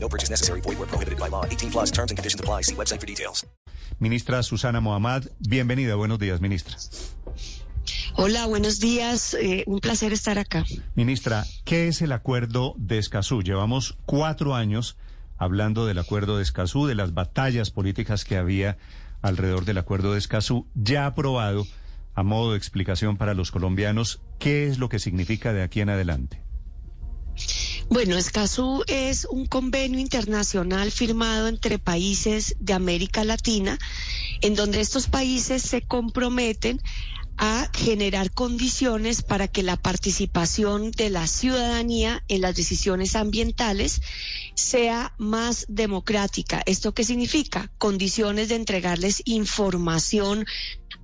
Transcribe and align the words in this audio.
No 0.00 0.08
purchase 0.08 0.30
necessary. 0.30 0.60
Void 0.62 0.78
where 0.78 0.88
prohibited 0.88 1.18
by 1.18 1.28
law. 1.28 1.44
18 1.44 1.70
plus 1.70 1.90
terms 1.90 2.10
and 2.10 2.18
conditions 2.18 2.40
apply. 2.40 2.62
See 2.62 2.74
website 2.74 3.00
for 3.00 3.06
details. 3.06 3.46
Ministra 4.00 4.42
Susana 4.42 4.80
Mohamed, 4.80 5.28
bienvenida. 5.40 5.96
Buenos 5.96 6.18
días, 6.18 6.40
ministra. 6.40 6.76
Hola, 8.14 8.46
buenos 8.46 8.78
días. 8.78 9.34
Eh, 9.34 9.64
un 9.66 9.80
placer 9.80 10.12
estar 10.12 10.38
acá. 10.38 10.64
Ministra, 10.94 11.44
¿qué 11.64 11.88
es 11.88 12.02
el 12.02 12.12
acuerdo 12.12 12.74
de 12.76 12.98
Escazú? 12.98 13.42
Llevamos 13.42 13.96
cuatro 14.06 14.54
años 14.54 14.96
hablando 15.36 15.86
del 15.86 15.98
acuerdo 15.98 16.36
de 16.36 16.42
Escazú, 16.42 16.86
de 16.86 16.94
las 16.94 17.14
batallas 17.14 17.70
políticas 17.70 18.24
que 18.24 18.36
había 18.36 18.76
alrededor 19.22 19.64
del 19.64 19.78
acuerdo 19.78 20.12
de 20.12 20.18
Escazú, 20.18 20.66
ya 20.74 21.06
aprobado 21.06 21.66
a 22.14 22.22
modo 22.22 22.52
de 22.52 22.58
explicación 22.58 23.16
para 23.16 23.34
los 23.34 23.52
colombianos, 23.52 24.20
¿qué 24.38 24.66
es 24.66 24.78
lo 24.78 24.88
que 24.88 24.98
significa 24.98 25.52
de 25.52 25.62
aquí 25.62 25.80
en 25.80 25.90
adelante? 25.90 26.42
Bueno, 27.90 28.18
Escazú 28.18 28.84
es 28.86 29.26
un 29.30 29.46
convenio 29.46 29.98
internacional 29.98 30.92
firmado 30.92 31.48
entre 31.48 31.78
países 31.78 32.54
de 32.60 32.74
América 32.74 33.24
Latina, 33.24 33.78
en 34.42 34.54
donde 34.54 34.80
estos 34.80 35.06
países 35.06 35.62
se 35.62 35.80
comprometen 35.80 36.82
a 37.38 37.70
generar 37.72 38.30
condiciones 38.32 39.22
para 39.22 39.48
que 39.48 39.62
la 39.62 39.76
participación 39.76 40.90
de 40.90 41.08
la 41.08 41.26
ciudadanía 41.26 42.22
en 42.28 42.42
las 42.42 42.56
decisiones 42.56 43.16
ambientales 43.16 44.02
sea 44.54 45.14
más 45.18 45.64
democrática. 45.68 46.60
¿Esto 46.66 46.92
qué 46.92 47.04
significa? 47.04 47.70
Condiciones 47.78 48.48
de 48.48 48.56
entregarles 48.56 49.22
información 49.24 50.44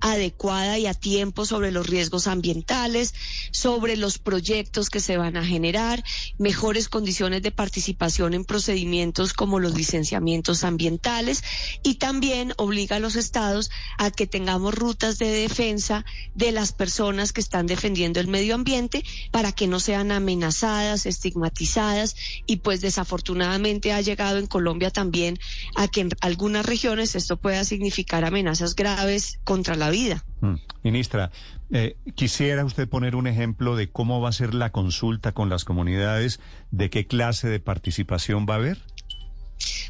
adecuada 0.01 0.77
y 0.77 0.87
a 0.87 0.93
tiempo 0.93 1.45
sobre 1.45 1.71
los 1.71 1.87
riesgos 1.87 2.27
ambientales, 2.27 3.13
sobre 3.51 3.97
los 3.97 4.19
proyectos 4.19 4.89
que 4.89 4.99
se 4.99 5.17
van 5.17 5.37
a 5.37 5.45
generar, 5.45 6.03
mejores 6.37 6.89
condiciones 6.89 7.41
de 7.41 7.51
participación 7.51 8.33
en 8.33 8.45
procedimientos 8.45 9.33
como 9.33 9.59
los 9.59 9.73
licenciamientos 9.75 10.63
ambientales 10.63 11.43
y 11.83 11.95
también 11.95 12.53
obliga 12.57 12.97
a 12.97 12.99
los 12.99 13.15
estados 13.15 13.71
a 13.97 14.11
que 14.11 14.27
tengamos 14.27 14.73
rutas 14.75 15.17
de 15.17 15.29
defensa 15.29 16.05
de 16.33 16.51
las 16.51 16.71
personas 16.71 17.33
que 17.33 17.41
están 17.41 17.67
defendiendo 17.67 18.19
el 18.19 18.27
medio 18.27 18.55
ambiente 18.55 19.03
para 19.31 19.51
que 19.51 19.67
no 19.67 19.79
sean 19.79 20.11
amenazadas, 20.11 21.05
estigmatizadas 21.05 22.15
y 22.45 22.57
pues 22.57 22.81
desafortunadamente 22.81 23.93
ha 23.93 24.01
llegado 24.01 24.37
en 24.37 24.47
Colombia 24.47 24.91
también 24.91 25.39
a 25.75 25.87
que 25.87 26.01
en 26.01 26.09
algunas 26.21 26.65
regiones 26.65 27.15
esto 27.15 27.37
pueda 27.37 27.63
significar 27.63 28.25
amenazas 28.25 28.75
graves 28.75 29.39
contra 29.43 29.75
la 29.75 29.84
vida. 29.89 30.23
Mm. 30.41 30.55
Ministra, 30.83 31.31
eh, 31.71 31.97
quisiera 32.15 32.63
usted 32.65 32.87
poner 32.87 33.15
un 33.15 33.27
ejemplo 33.27 33.75
de 33.75 33.89
cómo 33.89 34.21
va 34.21 34.29
a 34.29 34.33
ser 34.33 34.53
la 34.53 34.71
consulta 34.71 35.31
con 35.31 35.49
las 35.49 35.65
comunidades, 35.65 36.39
de 36.71 36.89
qué 36.89 37.07
clase 37.07 37.47
de 37.47 37.59
participación 37.59 38.45
va 38.49 38.55
a 38.55 38.57
haber. 38.57 38.77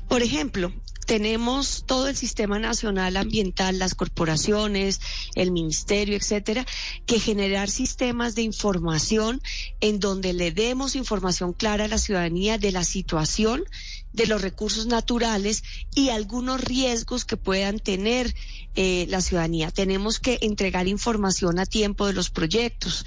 Por 0.07 0.21
ejemplo, 0.21 0.71
tenemos 1.05 1.83
todo 1.85 2.07
el 2.07 2.15
sistema 2.15 2.59
nacional 2.59 3.17
ambiental, 3.17 3.77
las 3.77 3.93
corporaciones, 3.95 4.99
el 5.35 5.51
ministerio, 5.51 6.15
etcétera, 6.15 6.65
que 7.05 7.19
generar 7.19 7.69
sistemas 7.69 8.35
de 8.35 8.41
información 8.41 9.41
en 9.81 9.99
donde 9.99 10.33
le 10.33 10.51
demos 10.51 10.95
información 10.95 11.53
clara 11.53 11.85
a 11.85 11.87
la 11.87 11.99
ciudadanía 11.99 12.57
de 12.57 12.71
la 12.71 12.83
situación 12.83 13.63
de 14.15 14.27
los 14.27 14.41
recursos 14.41 14.87
naturales 14.87 15.63
y 15.93 16.09
algunos 16.09 16.61
riesgos 16.61 17.25
que 17.25 17.37
puedan 17.37 17.79
tener 17.79 18.33
eh, 18.75 19.05
la 19.09 19.21
ciudadanía. 19.21 19.71
Tenemos 19.71 20.19
que 20.19 20.37
entregar 20.41 20.87
información 20.87 21.59
a 21.59 21.65
tiempo 21.65 22.07
de 22.07 22.13
los 22.13 22.29
proyectos. 22.29 23.05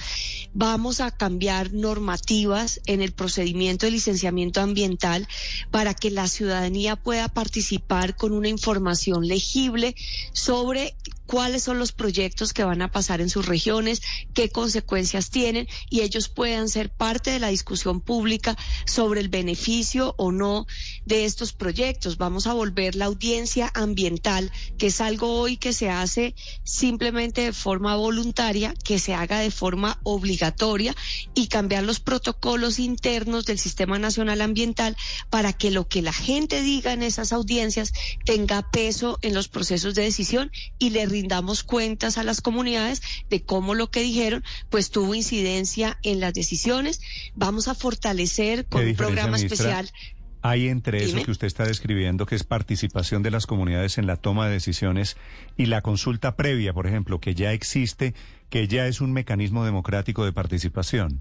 Vamos 0.55 1.01
a 1.01 1.11
cambiar 1.11 1.73
normativas 1.73 2.81
en 2.87 3.03
el 3.03 3.13
procedimiento 3.13 3.87
de 3.87 3.93
licenciamiento 3.93 4.61
ambiental 4.61 5.29
para 5.71 5.95
que 5.95 6.11
la 6.11 6.29
ciudadanía 6.29 6.97
pueda 6.97 7.29
participar 7.29 8.17
con 8.17 8.33
una 8.33 8.49
información 8.49 9.27
legible 9.27 9.95
sobre 10.33 10.95
cuáles 11.29 11.63
son 11.63 11.79
los 11.79 11.93
proyectos 11.93 12.55
que 12.55 12.65
van 12.65 12.81
a 12.81 12.91
pasar 12.91 13.21
en 13.21 13.29
sus 13.29 13.45
regiones, 13.45 14.01
qué 14.33 14.49
consecuencias 14.49 15.29
tienen 15.29 15.69
y 15.91 16.01
ellos 16.01 16.31
puedan 16.31 16.71
ser 16.71 16.91
parte 16.91 17.31
de 17.31 17.39
la 17.39 17.49
discusión 17.49 18.01
pública 18.01 18.57
sobre 18.87 19.21
el 19.21 19.29
beneficio 19.29 20.15
o 20.17 20.33
no 20.33 20.67
de 21.09 21.25
estos 21.25 21.53
proyectos. 21.53 22.19
Vamos 22.19 22.47
a 22.47 22.53
volver 22.53 22.95
la 22.95 23.07
audiencia 23.07 23.71
ambiental, 23.75 24.53
que 24.77 24.89
es 24.89 25.01
algo 25.01 25.41
hoy 25.41 25.57
que 25.57 25.73
se 25.73 25.89
hace 25.89 26.35
simplemente 26.65 27.41
de 27.41 27.53
forma 27.53 27.97
voluntaria, 27.97 28.75
que 28.85 28.99
se 28.99 29.15
haga 29.15 29.41
de 29.41 29.51
forma 29.51 29.99
obligatoria 30.03 30.95
y 31.35 31.49
cambiar 31.49 31.83
los 31.85 31.99
protocolos 31.99 32.79
internos 32.79 33.47
del 33.47 33.59
Sistema 33.59 33.99
Nacional 33.99 34.43
Ambiental 34.43 34.97
para 35.31 35.55
que 35.55 35.71
lo 35.71 35.89
que 35.89 36.03
la 36.03 36.13
gente 36.13 36.63
diga 36.63 36.93
en 36.93 37.03
esas 37.03 37.33
audiencias 37.33 37.93
tenga 38.25 38.71
peso 38.71 39.19
en 39.23 39.35
los 39.35 39.49
procesos 39.49 39.95
de 39.95 40.03
decisión 40.03 40.53
y 40.79 40.91
le 40.91 41.07
rindamos 41.07 41.63
cuentas 41.63 42.19
a 42.19 42.23
las 42.23 42.43
comunidades 42.43 43.01
de 43.31 43.43
cómo 43.43 43.75
lo 43.75 43.91
que 43.91 44.03
dijeron 44.03 44.45
pues 44.69 44.91
tuvo 44.91 45.15
incidencia 45.15 45.99
en 46.03 46.21
las 46.21 46.35
decisiones. 46.35 47.01
Vamos 47.35 47.67
a 47.69 47.75
fortalecer 47.75 48.67
con 48.67 48.87
un 48.87 48.95
programa 48.95 49.39
especial. 49.39 49.91
Hay 50.41 50.69
entre 50.69 51.03
eso 51.03 51.23
que 51.23 51.31
usted 51.31 51.47
está 51.47 51.65
describiendo, 51.65 52.25
que 52.25 52.37
es 52.37 52.45
participación 52.45 53.23
de 53.23 53.31
las 53.31 53.47
comunidades 53.47 53.99
en 53.99 54.07
la 54.07 54.17
toma 54.17 54.47
de 54.47 54.53
decisiones 54.53 55.17
y 55.57 55.67
la 55.67 55.83
consulta 55.83 56.37
previa, 56.37 56.73
por 56.73 56.87
ejemplo, 56.87 57.21
que 57.21 57.35
ya 57.35 57.53
existe, 57.53 58.15
que 58.49 58.69
ya 58.69 58.87
es 58.87 59.01
un 59.01 59.13
mecanismo 59.13 59.65
democrático 59.65 60.25
de 60.25 60.33
participación. 60.33 61.21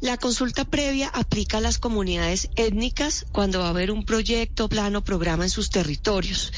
La 0.00 0.16
consulta 0.16 0.64
previa 0.64 1.08
aplica 1.08 1.58
a 1.58 1.60
las 1.60 1.78
comunidades 1.78 2.50
étnicas 2.56 3.26
cuando 3.30 3.60
va 3.60 3.66
a 3.66 3.70
haber 3.70 3.90
un 3.90 4.04
proyecto, 4.04 4.68
plano, 4.68 5.04
programa 5.04 5.44
en 5.44 5.50
sus 5.50 5.70
territorios. 5.70 6.52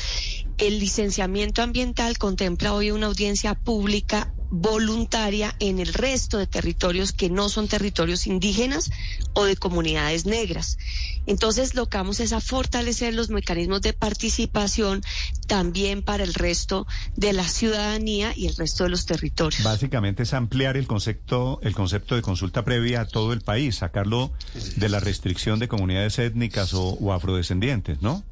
El 0.56 0.78
licenciamiento 0.78 1.62
ambiental 1.62 2.16
contempla 2.16 2.72
hoy 2.72 2.90
una 2.90 3.06
audiencia 3.06 3.54
pública 3.54 4.32
voluntaria 4.50 5.54
en 5.58 5.78
el 5.78 5.92
resto 5.92 6.38
de 6.38 6.46
territorios 6.46 7.12
que 7.12 7.30
no 7.30 7.48
son 7.48 7.68
territorios 7.68 8.26
indígenas 8.26 8.90
o 9.34 9.44
de 9.44 9.56
comunidades 9.56 10.26
negras. 10.26 10.78
Entonces, 11.26 11.74
lo 11.74 11.88
que 11.88 11.98
vamos 11.98 12.20
es 12.20 12.32
a 12.32 12.40
fortalecer 12.40 13.14
los 13.14 13.28
mecanismos 13.28 13.82
de 13.82 13.92
participación 13.92 15.02
también 15.46 16.02
para 16.02 16.24
el 16.24 16.34
resto 16.34 16.86
de 17.16 17.32
la 17.32 17.46
ciudadanía 17.46 18.32
y 18.34 18.46
el 18.46 18.56
resto 18.56 18.84
de 18.84 18.90
los 18.90 19.04
territorios. 19.04 19.62
Básicamente 19.62 20.22
es 20.22 20.32
ampliar 20.32 20.76
el 20.76 20.86
concepto, 20.86 21.60
el 21.62 21.74
concepto 21.74 22.14
de 22.14 22.22
consulta 22.22 22.64
previa 22.64 23.02
a 23.02 23.06
todo 23.06 23.32
el 23.32 23.42
país, 23.42 23.76
sacarlo 23.76 24.32
de 24.76 24.88
la 24.88 25.00
restricción 25.00 25.58
de 25.58 25.68
comunidades 25.68 26.18
étnicas 26.18 26.72
o, 26.72 26.94
o 26.94 27.12
afrodescendientes, 27.12 28.00
¿no? 28.00 28.24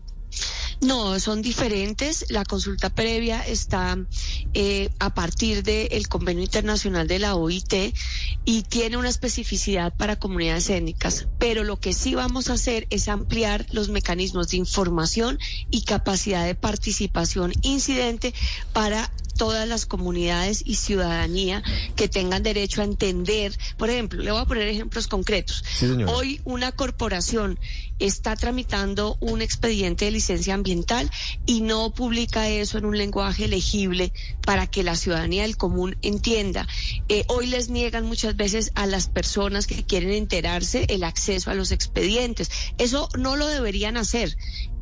No, 0.80 1.18
son 1.20 1.40
diferentes. 1.40 2.26
La 2.28 2.44
consulta 2.44 2.90
previa 2.90 3.40
está 3.40 3.96
eh, 4.52 4.90
a 4.98 5.14
partir 5.14 5.62
del 5.62 6.06
convenio 6.08 6.44
internacional 6.44 7.08
de 7.08 7.18
la 7.18 7.34
OIT 7.34 7.94
y 8.44 8.62
tiene 8.62 8.96
una 8.98 9.08
especificidad 9.08 9.94
para 9.96 10.16
comunidades 10.16 10.68
étnicas. 10.68 11.28
Pero 11.38 11.64
lo 11.64 11.78
que 11.80 11.94
sí 11.94 12.14
vamos 12.14 12.50
a 12.50 12.54
hacer 12.54 12.86
es 12.90 13.08
ampliar 13.08 13.66
los 13.70 13.88
mecanismos 13.88 14.48
de 14.48 14.58
información 14.58 15.38
y 15.70 15.82
capacidad 15.82 16.44
de 16.44 16.54
participación 16.54 17.52
incidente 17.62 18.34
para 18.72 19.10
todas 19.36 19.68
las 19.68 19.86
comunidades 19.86 20.62
y 20.64 20.76
ciudadanía 20.76 21.62
que 21.94 22.08
tengan 22.08 22.42
derecho 22.42 22.80
a 22.80 22.84
entender. 22.84 23.56
Por 23.76 23.90
ejemplo, 23.90 24.22
le 24.22 24.32
voy 24.32 24.40
a 24.40 24.46
poner 24.46 24.68
ejemplos 24.68 25.08
concretos. 25.08 25.64
Hoy 26.08 26.40
una 26.44 26.72
corporación 26.72 27.58
está 27.98 28.36
tramitando 28.36 29.16
un 29.20 29.40
expediente 29.40 30.04
de 30.04 30.10
licencia 30.10 30.54
ambiental 30.54 31.10
y 31.46 31.62
no 31.62 31.90
publica 31.90 32.48
eso 32.48 32.78
en 32.78 32.84
un 32.84 32.98
lenguaje 32.98 33.48
legible 33.48 34.12
para 34.42 34.66
que 34.66 34.82
la 34.82 34.96
ciudadanía 34.96 35.42
del 35.42 35.56
común 35.56 35.96
entienda. 36.02 36.66
Eh, 37.08 37.24
hoy 37.28 37.46
les 37.46 37.70
niegan 37.70 38.04
muchas 38.04 38.36
veces 38.36 38.72
a 38.74 38.86
las 38.86 39.08
personas 39.08 39.66
que 39.66 39.84
quieren 39.84 40.12
enterarse 40.12 40.86
el 40.88 41.04
acceso 41.04 41.50
a 41.50 41.54
los 41.54 41.72
expedientes. 41.72 42.50
Eso 42.78 43.08
no 43.18 43.36
lo 43.36 43.46
deberían 43.46 43.96
hacer 43.96 44.36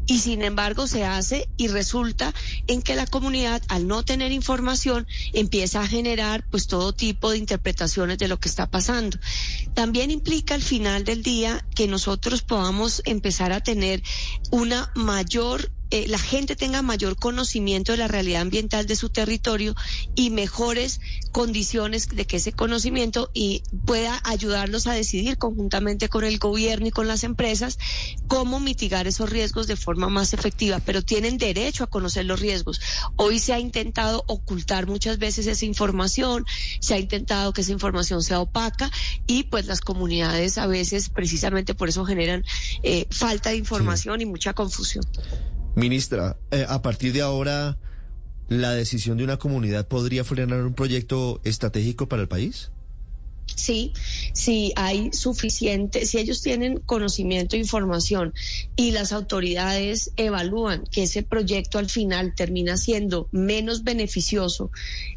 y 0.07 0.19
sin 0.19 0.43
embargo 0.43 0.87
se 0.87 1.05
hace 1.05 1.49
y 1.57 1.69
resulta 1.69 2.35
en 2.67 2.83
que 2.83 2.95
la 2.95 3.07
comunidad 3.07 3.63
al 3.69 3.87
no 3.87 4.03
tener 4.03 4.33
información 4.33 5.07
empieza 5.33 5.81
a 5.81 5.87
generar 5.87 6.45
pues 6.51 6.67
todo 6.67 6.93
tipo 6.93 7.31
de 7.31 7.39
interpretaciones 7.39 8.19
de 8.19 8.29
lo 8.29 8.39
que 8.39 8.49
está 8.49 8.71
pasando. 8.71 9.19
También 9.75 10.11
implica 10.11 10.55
al 10.55 10.63
final 10.63 11.05
del 11.05 11.23
día 11.23 11.65
que 11.75 11.89
nosotros 11.89 12.43
podamos 12.43 13.03
empezar 13.05 13.53
a 13.53 13.63
tener 13.63 14.03
una 14.51 14.91
mayor 14.95 15.71
eh, 15.91 16.07
la 16.09 16.19
gente 16.19 16.57
tenga 16.57 16.83
mayor 16.83 17.17
conocimiento 17.17 17.93
de 17.93 17.99
la 17.99 18.09
realidad 18.09 18.43
ambiental 18.43 18.87
de 18.87 18.97
su 18.97 19.11
territorio 19.11 19.75
y 20.15 20.31
mejores 20.31 21.01
condiciones 21.33 22.09
de 22.09 22.27
que 22.27 22.39
ese 22.39 22.53
conocimiento 22.53 23.31
y 23.35 23.63
pueda 23.87 24.21
ayudarlos 24.25 24.87
a 24.87 24.93
decidir 24.95 25.39
conjuntamente 25.39 26.09
con 26.09 26.25
el 26.25 26.39
gobierno 26.39 26.87
y 26.87 26.91
con 26.91 27.07
las 27.07 27.25
empresas 27.25 27.79
cómo 28.29 28.61
mitigar 28.61 29.07
esos 29.07 29.31
riesgos 29.31 29.67
de 29.67 29.77
forma 29.77 30.09
más 30.09 30.33
efectiva, 30.33 30.81
pero 30.85 31.03
tienen 31.03 31.39
derecho 31.39 31.85
a 31.85 31.89
conocer 31.89 32.25
los 32.25 32.41
riesgos. 32.41 32.81
Hoy 33.17 33.39
se 33.39 33.53
ha 33.53 33.59
intentado 33.59 34.25
ocultar 34.27 34.87
muchas 34.87 35.19
veces 35.19 35.47
esa 35.47 35.65
información, 35.65 36.45
se 36.81 36.95
ha 36.95 36.99
intentado 36.99 37.53
que 37.53 37.61
esa 37.61 37.73
información 37.73 38.23
sea 38.23 38.41
opaca 38.41 38.91
y 39.27 39.45
pues 39.45 39.67
las 39.67 39.81
comunidades 39.81 40.59
a 40.59 40.67
veces 40.67 41.09
precisamente 41.09 41.75
por 41.75 41.89
eso 41.89 42.05
generan 42.05 42.45
eh, 42.83 43.07
falta 43.11 43.51
de 43.51 43.57
información 43.57 44.21
y 44.21 44.27
mucha 44.27 44.55
confusión. 44.55 45.05
Ministra, 45.75 46.37
eh, 46.51 46.65
a 46.69 46.83
partir 46.83 47.13
de 47.13 47.23
ahora, 47.23 47.79
¿la 48.49 48.73
decisión 48.73 49.19
de 49.19 49.25
una 49.25 49.39
comunidad 49.39 49.89
podría 49.89 50.25
frenar 50.25 50.63
un 50.63 50.75
proyecto 50.75 51.41
estratégico 51.45 52.09
para 52.09 52.23
el 52.23 52.29
país? 52.29 52.71
Sí, 53.57 53.93
si 54.33 54.73
hay 54.75 55.13
suficiente, 55.13 56.07
si 56.07 56.19
ellos 56.19 56.43
tienen 56.43 56.79
conocimiento 56.79 57.57
e 57.57 57.59
información 57.59 58.33
y 58.75 58.93
las 58.93 59.13
autoridades 59.13 60.13
evalúan 60.17 60.85
que 60.91 61.05
ese 61.05 61.23
proyecto 61.23 61.79
al 61.79 61.91
final 61.91 62.35
termina 62.35 62.77
siendo 62.77 63.29
menos 63.33 63.85
beneficioso 63.85 64.71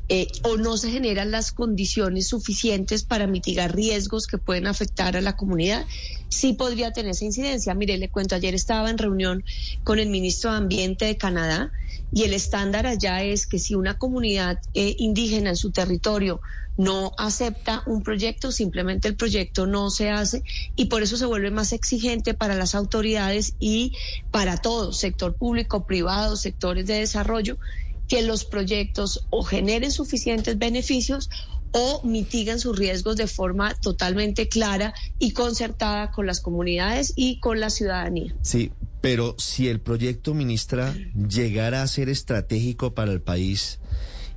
eh, 0.09 0.27
o 0.43 0.57
no 0.57 0.77
se 0.77 0.89
generan 0.89 1.31
las 1.31 1.51
condiciones 1.51 2.27
suficientes 2.27 3.03
para 3.03 3.27
mitigar 3.27 3.75
riesgos 3.75 4.27
que 4.27 4.37
pueden 4.37 4.67
afectar 4.67 5.17
a 5.17 5.21
la 5.21 5.35
comunidad, 5.35 5.85
sí 6.29 6.53
podría 6.53 6.91
tener 6.91 7.11
esa 7.11 7.25
incidencia. 7.25 7.73
Mire, 7.73 7.97
le 7.97 8.09
cuento, 8.09 8.35
ayer 8.35 8.55
estaba 8.55 8.89
en 8.89 8.97
reunión 8.97 9.43
con 9.83 9.99
el 9.99 10.09
ministro 10.09 10.51
de 10.51 10.57
Ambiente 10.57 11.05
de 11.05 11.17
Canadá 11.17 11.71
y 12.11 12.23
el 12.23 12.33
estándar 12.33 12.87
allá 12.87 13.21
es 13.23 13.47
que 13.47 13.59
si 13.59 13.75
una 13.75 13.97
comunidad 13.97 14.59
eh, 14.73 14.95
indígena 14.97 15.49
en 15.49 15.57
su 15.57 15.71
territorio 15.71 16.39
no 16.77 17.11
acepta 17.17 17.81
un 17.87 18.03
proyecto, 18.03 18.51
simplemente 18.51 19.07
el 19.07 19.15
proyecto 19.15 19.65
no 19.65 19.89
se 19.89 20.09
hace 20.09 20.43
y 20.75 20.85
por 20.85 21.01
eso 21.01 21.17
se 21.17 21.25
vuelve 21.25 21.51
más 21.51 21.73
exigente 21.73 22.33
para 22.35 22.55
las 22.55 22.75
autoridades 22.75 23.55
y 23.59 23.93
para 24.31 24.57
todos, 24.57 24.99
sector 24.99 25.35
público, 25.35 25.85
privado, 25.85 26.37
sectores 26.37 26.85
de 26.85 26.99
desarrollo, 26.99 27.57
que 28.07 28.21
los 28.21 28.45
proyectos 28.45 29.25
o 29.29 29.43
generen 29.43 29.91
suficientes 29.91 30.57
beneficios 30.57 31.29
o 31.71 32.01
mitigan 32.03 32.59
sus 32.59 32.77
riesgos 32.77 33.17
de 33.17 33.27
forma 33.27 33.73
totalmente 33.75 34.47
clara 34.47 34.93
y 35.19 35.31
concertada 35.31 36.11
con 36.11 36.25
las 36.25 36.39
comunidades 36.39 37.13
y 37.15 37.39
con 37.39 37.59
la 37.59 37.69
ciudadanía. 37.69 38.35
Sí, 38.41 38.71
pero 39.01 39.35
si 39.37 39.67
el 39.67 39.79
proyecto, 39.79 40.33
ministra, 40.33 40.95
llegara 41.15 41.81
a 41.81 41.87
ser 41.87 42.09
estratégico 42.09 42.93
para 42.93 43.11
el 43.11 43.21
país 43.21 43.79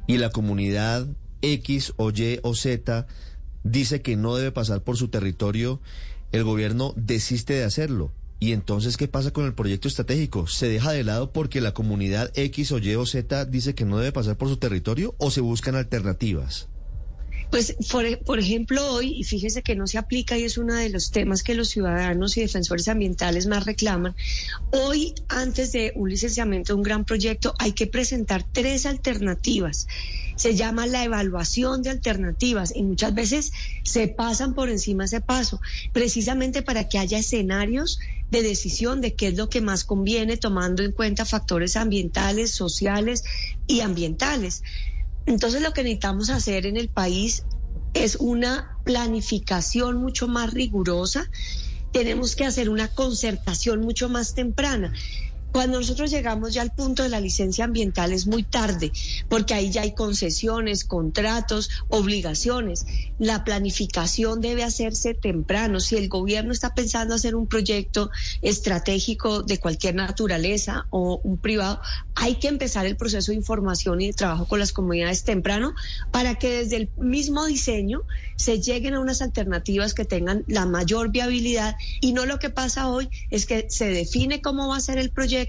y 0.06 0.18
la 0.18 0.30
comunidad 0.30 1.06
X 1.42 1.94
o 1.96 2.10
Y 2.10 2.40
o 2.42 2.54
Z 2.54 3.06
dice 3.62 4.02
que 4.02 4.16
no 4.16 4.36
debe 4.36 4.52
pasar 4.52 4.82
por 4.82 4.96
su 4.96 5.08
territorio, 5.08 5.80
el 6.32 6.44
gobierno 6.44 6.92
desiste 6.96 7.54
de 7.54 7.64
hacerlo. 7.64 8.12
Y 8.42 8.52
entonces, 8.52 8.96
¿qué 8.96 9.06
pasa 9.06 9.32
con 9.32 9.44
el 9.44 9.52
proyecto 9.52 9.86
estratégico? 9.86 10.46
¿Se 10.46 10.66
deja 10.66 10.92
de 10.92 11.04
lado 11.04 11.30
porque 11.30 11.60
la 11.60 11.74
comunidad 11.74 12.32
X 12.34 12.72
o 12.72 12.78
Y 12.78 12.94
o 12.94 13.04
Z 13.04 13.44
dice 13.44 13.74
que 13.74 13.84
no 13.84 13.98
debe 13.98 14.12
pasar 14.12 14.38
por 14.38 14.48
su 14.48 14.56
territorio 14.56 15.14
o 15.18 15.30
se 15.30 15.42
buscan 15.42 15.76
alternativas? 15.76 16.69
Pues, 17.50 17.76
por, 17.90 18.38
ejemplo, 18.38 18.92
hoy, 18.92 19.16
y 19.18 19.24
fíjese 19.24 19.62
que 19.62 19.74
no 19.74 19.88
se 19.88 19.98
aplica 19.98 20.38
y 20.38 20.44
es 20.44 20.56
uno 20.56 20.74
de 20.74 20.88
los 20.88 21.10
temas 21.10 21.42
que 21.42 21.56
los 21.56 21.68
ciudadanos 21.68 22.36
y 22.36 22.42
defensores 22.42 22.86
ambientales 22.86 23.46
más 23.46 23.66
reclaman, 23.66 24.14
hoy, 24.70 25.14
antes 25.28 25.72
de 25.72 25.92
un 25.96 26.08
licenciamiento 26.08 26.72
de 26.72 26.76
un 26.76 26.84
gran 26.84 27.04
proyecto, 27.04 27.54
hay 27.58 27.72
que 27.72 27.88
presentar 27.88 28.44
tres 28.52 28.86
alternativas. 28.86 29.88
Se 30.36 30.54
llama 30.54 30.86
la 30.86 31.02
evaluación 31.02 31.82
de 31.82 31.90
alternativas 31.90 32.72
y 32.74 32.84
muchas 32.84 33.14
veces 33.14 33.52
se 33.82 34.06
pasan 34.06 34.54
por 34.54 34.70
encima 34.70 35.06
ese 35.06 35.20
paso, 35.20 35.60
precisamente 35.92 36.62
para 36.62 36.88
que 36.88 36.98
haya 36.98 37.18
escenarios 37.18 37.98
de 38.30 38.42
decisión 38.42 39.00
de 39.00 39.14
qué 39.14 39.28
es 39.28 39.36
lo 39.36 39.48
que 39.48 39.60
más 39.60 39.84
conviene, 39.84 40.36
tomando 40.36 40.84
en 40.84 40.92
cuenta 40.92 41.24
factores 41.24 41.76
ambientales, 41.76 42.52
sociales 42.52 43.24
y 43.66 43.80
ambientales. 43.80 44.62
Entonces 45.26 45.62
lo 45.62 45.72
que 45.72 45.82
necesitamos 45.82 46.30
hacer 46.30 46.66
en 46.66 46.76
el 46.76 46.88
país 46.88 47.44
es 47.92 48.16
una 48.16 48.70
planificación 48.84 49.98
mucho 49.98 50.28
más 50.28 50.52
rigurosa. 50.52 51.28
Tenemos 51.92 52.36
que 52.36 52.44
hacer 52.44 52.70
una 52.70 52.88
concertación 52.88 53.80
mucho 53.80 54.08
más 54.08 54.34
temprana. 54.34 54.92
Cuando 55.52 55.80
nosotros 55.80 56.10
llegamos 56.10 56.54
ya 56.54 56.62
al 56.62 56.70
punto 56.70 57.02
de 57.02 57.08
la 57.08 57.20
licencia 57.20 57.64
ambiental 57.64 58.12
es 58.12 58.26
muy 58.26 58.44
tarde, 58.44 58.92
porque 59.28 59.54
ahí 59.54 59.70
ya 59.70 59.82
hay 59.82 59.94
concesiones, 59.94 60.84
contratos, 60.84 61.70
obligaciones. 61.88 62.86
La 63.18 63.42
planificación 63.44 64.40
debe 64.40 64.62
hacerse 64.62 65.14
temprano. 65.14 65.80
Si 65.80 65.96
el 65.96 66.08
gobierno 66.08 66.52
está 66.52 66.72
pensando 66.74 67.14
hacer 67.14 67.34
un 67.34 67.48
proyecto 67.48 68.10
estratégico 68.42 69.42
de 69.42 69.58
cualquier 69.58 69.96
naturaleza 69.96 70.86
o 70.90 71.20
un 71.24 71.38
privado, 71.38 71.80
hay 72.14 72.36
que 72.36 72.48
empezar 72.48 72.86
el 72.86 72.96
proceso 72.96 73.32
de 73.32 73.38
información 73.38 74.00
y 74.00 74.08
de 74.08 74.12
trabajo 74.12 74.46
con 74.46 74.60
las 74.60 74.72
comunidades 74.72 75.24
temprano 75.24 75.74
para 76.12 76.36
que 76.36 76.58
desde 76.58 76.76
el 76.76 76.90
mismo 76.96 77.44
diseño 77.46 78.02
se 78.36 78.60
lleguen 78.60 78.94
a 78.94 79.00
unas 79.00 79.20
alternativas 79.20 79.94
que 79.94 80.04
tengan 80.04 80.44
la 80.46 80.64
mayor 80.64 81.10
viabilidad 81.10 81.76
y 82.00 82.12
no 82.12 82.24
lo 82.24 82.38
que 82.38 82.50
pasa 82.50 82.88
hoy 82.88 83.08
es 83.30 83.46
que 83.46 83.66
se 83.68 83.88
define 83.88 84.40
cómo 84.40 84.68
va 84.68 84.76
a 84.76 84.80
ser 84.80 84.98
el 84.98 85.10
proyecto 85.10 85.39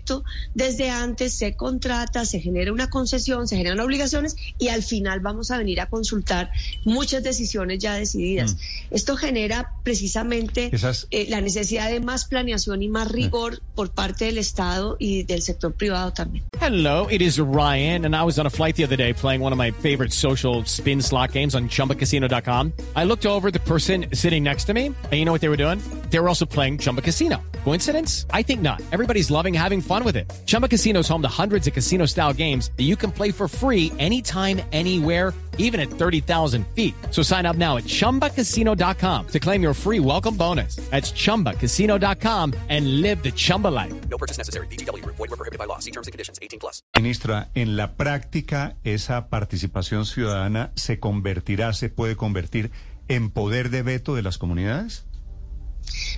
desde 0.54 0.90
antes 0.90 1.34
se 1.34 1.56
contrata, 1.56 2.26
se 2.26 2.40
genera 2.40 2.72
una 2.72 2.90
concesión, 2.90 3.48
se 3.48 3.58
generan 3.58 3.80
obligaciones 3.80 4.36
y 4.58 4.70
al 4.70 4.84
final 4.84 5.20
vamos 5.20 5.52
a 5.52 5.58
venir 5.58 5.82
a 5.82 5.88
consultar 5.88 6.52
muchas 6.86 7.24
decisiones 7.24 7.80
ya 7.80 7.96
decididas. 7.96 8.56
Mm. 8.56 8.96
Esto 8.96 9.16
genera 9.16 9.72
precisamente 9.84 10.72
eh, 11.12 11.26
la 11.30 11.42
necesidad 11.42 11.90
de 11.90 12.00
más 12.00 12.26
planeación 12.26 12.84
y 12.84 12.90
más 12.90 13.10
mm. 13.10 13.12
rigor 13.12 13.62
por 13.76 13.92
parte 13.92 14.26
del 14.26 14.38
Estado 14.38 14.96
y 15.00 15.24
del 15.24 15.42
sector 15.42 15.74
privado 15.74 16.12
también. 16.14 16.44
Hello, 16.60 17.08
it 17.10 17.22
is 17.22 17.40
Ryan 17.40 18.06
and 18.06 18.16
I 18.16 18.24
was 18.24 18.38
on 18.38 18.46
a 18.46 18.50
flight 18.50 18.76
the 18.76 18.84
other 18.84 18.98
day 18.98 19.14
playing 19.14 19.42
one 19.42 19.52
of 19.52 19.58
my 19.58 19.72
favorite 19.72 20.14
social 20.14 20.64
spin 20.66 21.02
slot 21.02 21.34
games 21.34 21.56
on 21.56 21.70
chumbacasino.com. 21.70 22.74
I 22.96 23.04
looked 23.04 23.26
over 23.26 23.52
the 23.52 23.60
person 23.60 24.08
sitting 24.14 24.44
next 24.44 24.66
to 24.66 24.74
me 24.74 24.88
and 24.88 25.14
you 25.14 25.26
know 25.26 25.32
what 25.32 25.42
they 25.42 25.50
were 25.50 25.58
doing? 25.58 25.80
They 26.10 26.20
were 26.20 26.28
also 26.28 26.46
playing 26.46 26.80
Chumba 26.80 27.02
Casino. 27.02 27.42
Coincidence? 27.64 28.26
I 28.32 28.44
think 28.44 28.62
not. 28.62 28.82
Everybody's 28.92 29.32
loving 29.32 29.54
having 29.54 29.81
fun 29.82 30.04
with 30.04 30.16
it. 30.16 30.32
Chumba 30.46 30.68
Casino 30.68 31.00
is 31.00 31.08
home 31.08 31.24
to 31.24 31.28
hundreds 31.28 31.66
of 31.66 31.74
casino 31.74 32.06
style 32.06 32.34
games 32.34 32.70
that 32.78 32.84
you 32.84 32.96
can 32.96 33.12
play 33.12 33.32
for 33.32 33.48
free 33.48 33.92
anytime, 33.98 34.62
anywhere, 34.72 35.34
even 35.58 35.80
at 35.80 35.90
30,000 35.90 36.68
feet. 36.76 36.94
So 37.10 37.24
sign 37.24 37.46
up 37.46 37.56
now 37.56 37.78
at 37.78 37.86
chumbacasino.com 37.86 39.28
to 39.28 39.40
claim 39.40 39.64
your 39.64 39.74
free 39.74 40.00
welcome 40.00 40.36
bonus. 40.36 40.76
That's 40.92 41.12
chumbacasino.com 41.14 42.54
and 42.70 43.02
live 43.02 43.24
the 43.24 43.32
Chumba 43.32 43.70
life. 43.70 43.94
No 44.10 44.18
purchase 44.18 44.38
necessary. 44.38 44.68
DTW, 44.68 45.04
void, 45.06 45.18
were 45.18 45.38
prohibited 45.38 45.58
by 45.58 45.66
law. 45.66 45.80
See 45.80 45.92
terms 45.92 46.08
and 46.08 46.14
conditions 46.14 46.38
18 46.42 46.60
plus. 46.60 46.84
Ministra, 46.98 47.50
en 47.56 47.78
la 47.78 47.94
práctica, 47.96 48.76
esa 48.84 49.30
participación 49.30 50.06
ciudadana 50.06 50.72
se 50.76 51.00
convertirá, 51.00 51.74
se 51.74 51.90
puede 51.90 52.16
convertir 52.16 52.72
en 53.08 53.30
poder 53.30 53.70
de 53.70 53.84
veto 53.84 54.16
de 54.16 54.22
las 54.22 54.38
comunidades? 54.38 55.06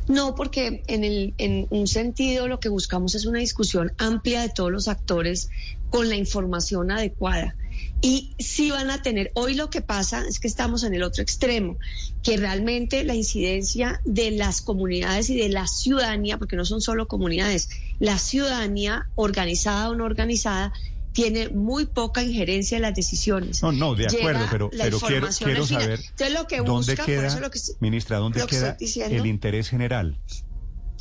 No, 0.07 0.35
porque 0.35 0.83
en, 0.87 1.03
el, 1.03 1.33
en 1.37 1.67
un 1.69 1.87
sentido 1.87 2.47
lo 2.47 2.59
que 2.59 2.69
buscamos 2.69 3.15
es 3.15 3.25
una 3.25 3.39
discusión 3.39 3.91
amplia 3.97 4.41
de 4.41 4.49
todos 4.49 4.71
los 4.71 4.87
actores 4.87 5.49
con 5.89 6.09
la 6.09 6.15
información 6.15 6.91
adecuada. 6.91 7.55
Y 8.01 8.35
sí 8.37 8.69
van 8.69 8.91
a 8.91 9.01
tener, 9.01 9.31
hoy 9.33 9.53
lo 9.53 9.69
que 9.69 9.81
pasa 9.81 10.25
es 10.27 10.39
que 10.39 10.47
estamos 10.47 10.83
en 10.83 10.93
el 10.93 11.03
otro 11.03 11.23
extremo, 11.23 11.77
que 12.21 12.35
realmente 12.35 13.03
la 13.03 13.15
incidencia 13.15 14.01
de 14.03 14.31
las 14.31 14.61
comunidades 14.61 15.29
y 15.29 15.37
de 15.37 15.49
la 15.49 15.67
ciudadanía, 15.67 16.37
porque 16.37 16.57
no 16.57 16.65
son 16.65 16.81
solo 16.81 17.07
comunidades, 17.07 17.69
la 17.99 18.17
ciudadanía 18.17 19.07
organizada 19.15 19.89
o 19.89 19.95
no 19.95 20.03
organizada, 20.03 20.73
tiene 21.13 21.49
muy 21.49 21.85
poca 21.85 22.23
injerencia 22.23 22.75
en 22.75 22.81
las 22.81 22.95
decisiones. 22.95 23.61
No, 23.61 23.71
no, 23.71 23.95
de 23.95 24.07
acuerdo, 24.07 24.45
pero, 24.51 24.69
pero 24.69 24.99
quiero, 24.99 25.27
quiero 25.37 25.65
saber 25.65 25.99
lo 26.31 26.47
que 26.47 26.57
dónde 26.57 26.93
busca, 26.93 27.05
queda, 27.05 27.39
lo 27.39 27.51
que, 27.51 27.59
ministra, 27.79 28.17
dónde 28.17 28.45
queda 28.47 28.77
el 28.79 29.25
interés 29.25 29.69
general. 29.69 30.19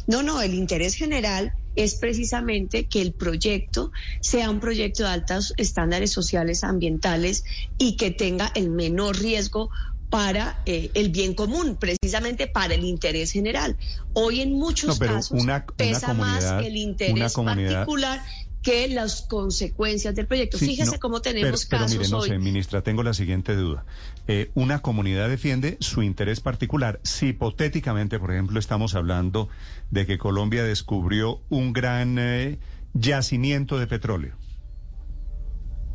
No, 0.07 0.23
no, 0.23 0.43
el 0.43 0.55
interés 0.55 0.95
general 0.95 1.55
es 1.77 1.95
precisamente 1.95 2.87
que 2.87 3.01
el 3.01 3.13
proyecto 3.13 3.93
sea 4.21 4.51
un 4.51 4.61
proyecto 4.61 5.05
de 5.05 5.09
altos 5.09 5.55
estándares 5.57 6.11
sociales, 6.11 6.65
ambientales 6.65 7.45
y 7.79 7.97
que 7.97 8.11
tenga 8.11 8.53
el 8.55 8.71
menor 8.71 9.19
riesgo 9.19 9.71
para 10.11 10.61
eh, 10.67 10.91
el 10.93 11.09
bien 11.09 11.33
común, 11.33 11.79
precisamente 11.81 12.47
para 12.47 12.75
el 12.75 12.85
interés 12.85 13.33
general. 13.33 13.79
Hoy 14.13 14.43
en 14.43 14.53
muchos 14.53 14.99
casos 14.99 15.43
pesa 15.77 16.13
más 16.13 16.45
el 16.63 16.77
interés 16.77 17.33
particular 17.33 18.21
que 18.63 18.89
las 18.89 19.23
consecuencias 19.23 20.15
del 20.15 20.27
proyecto. 20.27 20.57
Fíjese 20.59 20.99
cómo 20.99 21.21
tenemos 21.21 21.67
pero, 21.67 21.83
casos 21.83 21.97
pero 21.97 22.01
mire, 22.03 22.11
no 22.11 22.19
hoy. 22.19 22.29
sé, 22.29 22.39
ministra, 22.39 22.83
tengo 22.83 23.03
la 23.03 23.13
siguiente 23.15 23.55
duda. 23.57 23.85
Eh, 24.29 24.51
una 24.55 24.81
comunidad 24.81 25.29
defiende 25.29 25.77
su 25.81 26.03
interés 26.03 26.41
particular. 26.41 27.01
Si 27.03 27.29
hipotéticamente, 27.29 28.19
por 28.19 28.33
ejemplo, 28.33 28.59
estamos 28.61 28.95
hablando 28.95 29.49
de 29.91 30.07
que 30.07 30.19
Colombia 30.19 30.63
descubrió 30.65 31.41
un 31.49 31.73
gran... 31.73 32.19
Eh, 32.19 32.59
yacimiento 32.95 33.79
de 33.79 33.87
petróleo. 33.87 34.37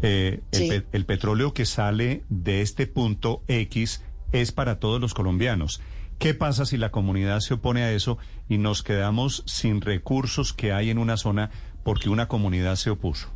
Eh, 0.02 0.42
Sí. 0.52 0.70
el 0.92 1.06
petróleo 1.06 1.54
que 1.54 1.66
sale 1.66 2.24
de 2.30 2.62
este 2.62 2.88
punto 2.88 3.44
X 3.48 4.04
es 4.32 4.52
para 4.52 4.80
todos 4.80 5.02
los 5.02 5.14
colombianos. 5.14 5.82
¿Qué 6.20 6.34
pasa 6.34 6.66
si 6.66 6.78
la 6.78 6.92
comunidad 6.92 7.40
se 7.42 7.56
opone 7.56 7.84
a 7.84 7.92
eso 7.92 8.18
y 8.50 8.58
nos 8.58 8.82
quedamos 8.84 9.44
sin 9.46 9.82
recursos 9.82 10.54
que 10.54 10.72
hay 10.74 10.90
en 10.90 10.98
una 10.98 11.18
zona 11.18 11.52
porque 11.88 12.10
una 12.10 12.28
comunidad 12.28 12.76
se 12.76 12.90
opuso? 12.90 13.30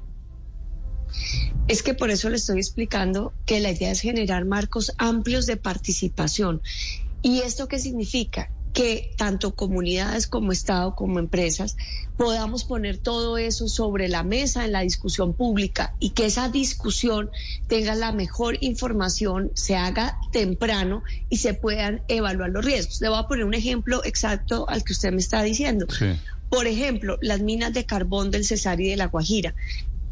Es 1.70 1.81
que 1.84 1.93
por 1.93 2.10
eso 2.10 2.29
le 2.29 2.36
estoy 2.36 2.58
explicando 2.58 3.31
que 3.46 3.62
la 3.62 3.72
idea 3.72 3.91
es 3.91 4.01
generar 4.01 4.43
marcos 4.43 4.91
amplios 4.98 5.46
de 5.46 5.55
participación. 5.55 6.62
¿Y 7.22 7.43
esto 7.43 7.70
qué 7.70 7.79
significa? 7.79 8.51
Que 8.74 9.13
tanto 9.15 9.55
comunidades 9.55 10.27
como 10.27 10.51
Estado, 10.51 10.96
como 10.96 11.20
empresas, 11.20 11.77
podamos 12.17 12.65
poner 12.65 12.98
todo 12.98 13.38
eso 13.38 13.70
sobre 13.70 14.10
la 14.10 14.24
mesa 14.24 14.65
en 14.65 14.74
la 14.74 14.81
discusión 14.81 15.34
pública 15.34 15.96
y 16.01 16.10
que 16.10 16.25
esa 16.25 16.50
discusión 16.50 17.29
tenga 17.67 17.96
la 17.96 18.12
mejor 18.12 18.58
información, 18.60 19.51
se 19.53 19.77
haga 19.77 20.20
temprano 20.34 21.03
y 21.29 21.38
se 21.38 21.53
puedan 21.53 22.01
evaluar 22.10 22.50
los 22.50 22.65
riesgos. 22.65 23.00
Le 23.00 23.08
voy 23.08 23.20
a 23.20 23.29
poner 23.29 23.46
un 23.46 23.53
ejemplo 23.53 24.03
exacto 24.03 24.67
al 24.67 24.84
que 24.84 24.91
usted 24.91 25.13
me 25.13 25.20
está 25.20 25.41
diciendo. 25.41 25.86
Sí. 25.89 26.17
Por 26.51 26.67
ejemplo, 26.67 27.17
las 27.22 27.39
minas 27.39 27.72
de 27.72 27.86
carbón 27.86 28.29
del 28.29 28.43
Cesar 28.43 28.81
y 28.81 28.89
de 28.89 28.98
la 28.98 29.08
Guajira. 29.08 29.55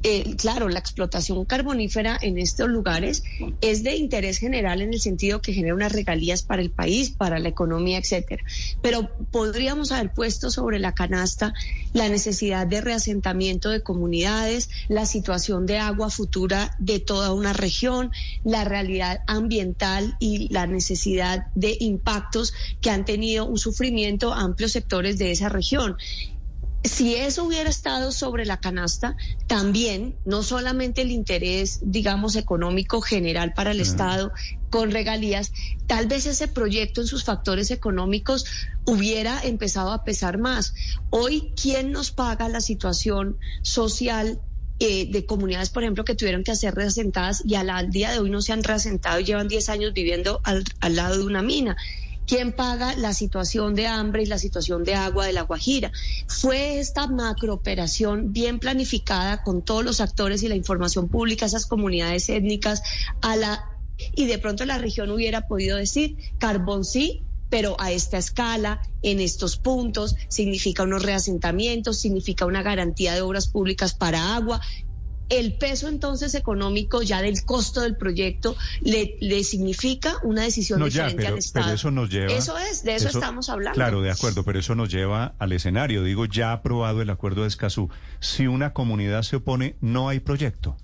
Eh, 0.01 0.37
claro, 0.37 0.69
la 0.69 0.79
explotación 0.79 1.43
carbonífera 1.43 2.17
en 2.21 2.37
estos 2.37 2.69
lugares 2.69 3.21
es 3.59 3.83
de 3.83 3.97
interés 3.97 4.37
general 4.37 4.81
en 4.81 4.93
el 4.93 5.01
sentido 5.01 5.41
que 5.41 5.51
genera 5.51 5.75
unas 5.75 5.91
regalías 5.91 6.41
para 6.41 6.61
el 6.61 6.71
país, 6.71 7.11
para 7.11 7.37
la 7.37 7.49
economía, 7.49 7.97
etcétera. 7.97 8.41
Pero 8.81 9.09
podríamos 9.29 9.91
haber 9.91 10.13
puesto 10.13 10.51
sobre 10.51 10.79
la 10.79 10.93
canasta 10.93 11.53
la 11.91 12.07
necesidad 12.07 12.65
de 12.65 12.79
reasentamiento 12.79 13.69
de 13.69 13.81
comunidades, 13.81 14.69
la 14.87 15.05
situación 15.05 15.65
de 15.65 15.79
agua 15.79 16.09
futura 16.09 16.75
de 16.79 16.99
toda 16.99 17.33
una 17.33 17.51
región, 17.51 18.11
la 18.45 18.63
realidad 18.63 19.21
ambiental 19.27 20.15
y 20.19 20.47
la 20.53 20.65
necesidad 20.65 21.47
de 21.55 21.75
impactos 21.79 22.53
que 22.79 22.89
han 22.89 23.03
tenido 23.03 23.45
un 23.45 23.57
sufrimiento 23.57 24.33
amplios 24.33 24.71
sectores 24.71 25.17
de 25.17 25.31
esa 25.31 25.49
región 25.49 25.97
si 26.83 27.15
eso 27.15 27.43
hubiera 27.43 27.69
estado 27.69 28.11
sobre 28.11 28.45
la 28.45 28.57
canasta, 28.57 29.17
también 29.47 30.15
no 30.25 30.43
solamente 30.43 31.01
el 31.01 31.11
interés, 31.11 31.79
digamos, 31.81 32.35
económico 32.35 33.01
general 33.01 33.53
para 33.53 33.71
el 33.71 33.81
Estado 33.81 34.31
con 34.69 34.91
regalías, 34.91 35.51
tal 35.87 36.07
vez 36.07 36.25
ese 36.25 36.47
proyecto 36.47 37.01
en 37.01 37.07
sus 37.07 37.23
factores 37.23 37.71
económicos 37.71 38.45
hubiera 38.85 39.41
empezado 39.41 39.91
a 39.91 40.03
pesar 40.03 40.37
más. 40.37 40.73
Hoy, 41.09 41.53
¿quién 41.61 41.91
nos 41.91 42.11
paga 42.11 42.47
la 42.49 42.61
situación 42.61 43.37
social? 43.61 44.39
eh, 44.79 45.07
de 45.11 45.25
comunidades, 45.25 45.69
por 45.69 45.83
ejemplo, 45.83 46.05
que 46.05 46.15
tuvieron 46.15 46.43
que 46.43 46.55
ser 46.55 46.73
reasentadas 46.73 47.43
y 47.45 47.55
al, 47.55 47.69
al 47.69 47.89
día 47.89 48.11
de 48.11 48.19
hoy 48.19 48.29
no 48.29 48.41
se 48.41 48.53
han 48.53 48.63
reasentado 48.63 49.19
y 49.19 49.25
llevan 49.25 49.49
10 49.49 49.67
años 49.69 49.93
viviendo 49.93 50.39
al, 50.45 50.63
al 50.79 50.95
lado 50.95 51.17
de 51.17 51.25
una 51.25 51.41
mina. 51.41 51.75
¿Quién 52.29 52.51
paga 52.51 52.95
la 52.95 53.15
situación 53.15 53.73
de 53.73 53.87
hambre 53.87 54.21
y 54.21 54.27
la 54.27 54.37
situación 54.37 54.83
de 54.83 54.93
agua 54.93 55.25
de 55.25 55.33
la 55.33 55.41
Guajira? 55.41 55.91
Fue 56.27 56.77
esta 56.77 57.07
macrooperación 57.07 58.31
bien 58.31 58.59
planificada 58.59 59.41
con 59.41 59.63
todos 59.63 59.83
los 59.83 59.99
actores 59.99 60.43
y 60.43 60.47
la 60.47 60.55
información 60.55 61.09
pública, 61.09 61.47
esas 61.47 61.65
comunidades 61.65 62.29
étnicas, 62.29 62.83
a 63.23 63.35
la 63.35 63.65
y 64.15 64.27
de 64.27 64.37
pronto 64.37 64.63
la 64.65 64.77
región 64.77 65.09
hubiera 65.09 65.47
podido 65.47 65.77
decir 65.77 66.17
carbón 66.37 66.85
sí, 66.85 67.23
pero 67.49 67.75
a 67.79 67.91
esta 67.91 68.19
escala, 68.19 68.79
en 69.01 69.19
estos 69.19 69.57
puntos, 69.57 70.15
significa 70.27 70.83
unos 70.83 71.01
reasentamientos, 71.01 71.99
significa 71.99 72.45
una 72.45 72.61
garantía 72.61 73.15
de 73.15 73.21
obras 73.21 73.47
públicas 73.47 73.95
para 73.95 74.35
agua, 74.35 74.61
el 75.29 75.53
peso 75.53 75.87
entonces 75.87 76.35
económico 76.35 77.01
ya 77.01 77.21
del 77.21 77.43
costo 77.45 77.81
del 77.81 77.95
proyecto 77.95 78.55
le, 78.81 79.15
le 79.19 79.43
significa 79.43 80.15
una 80.23 80.43
decisión 80.43 80.79
No, 80.79 80.87
ya, 80.87 81.05
diferente 81.05 81.23
pero, 81.23 81.33
al 81.33 81.39
Estado. 81.39 81.65
pero 81.65 81.75
eso 81.75 81.91
nos 81.91 82.09
lleva... 82.09 82.33
Eso 82.33 82.57
es, 82.57 82.83
de 82.83 82.95
eso, 82.95 83.07
estamos 83.09 83.49
hablando. 83.49 83.75
Claro, 83.75 84.01
de 84.01 84.11
acuerdo, 84.11 84.43
pero 84.43 84.59
eso 84.59 84.75
nos 84.75 84.89
lleva 84.89 85.33
al 85.39 85.51
escenario. 85.51 86.03
Digo, 86.03 86.25
ya 86.25 86.51
aprobado 86.51 87.01
el 87.01 87.09
acuerdo 87.09 87.43
de 87.43 87.47
Escazú. 87.47 87.89
Si 88.19 88.47
una 88.47 88.73
comunidad 88.73 89.23
se 89.23 89.37
opone, 89.37 89.75
no 89.81 90.09
hay 90.09 90.19
proyecto. 90.19 90.77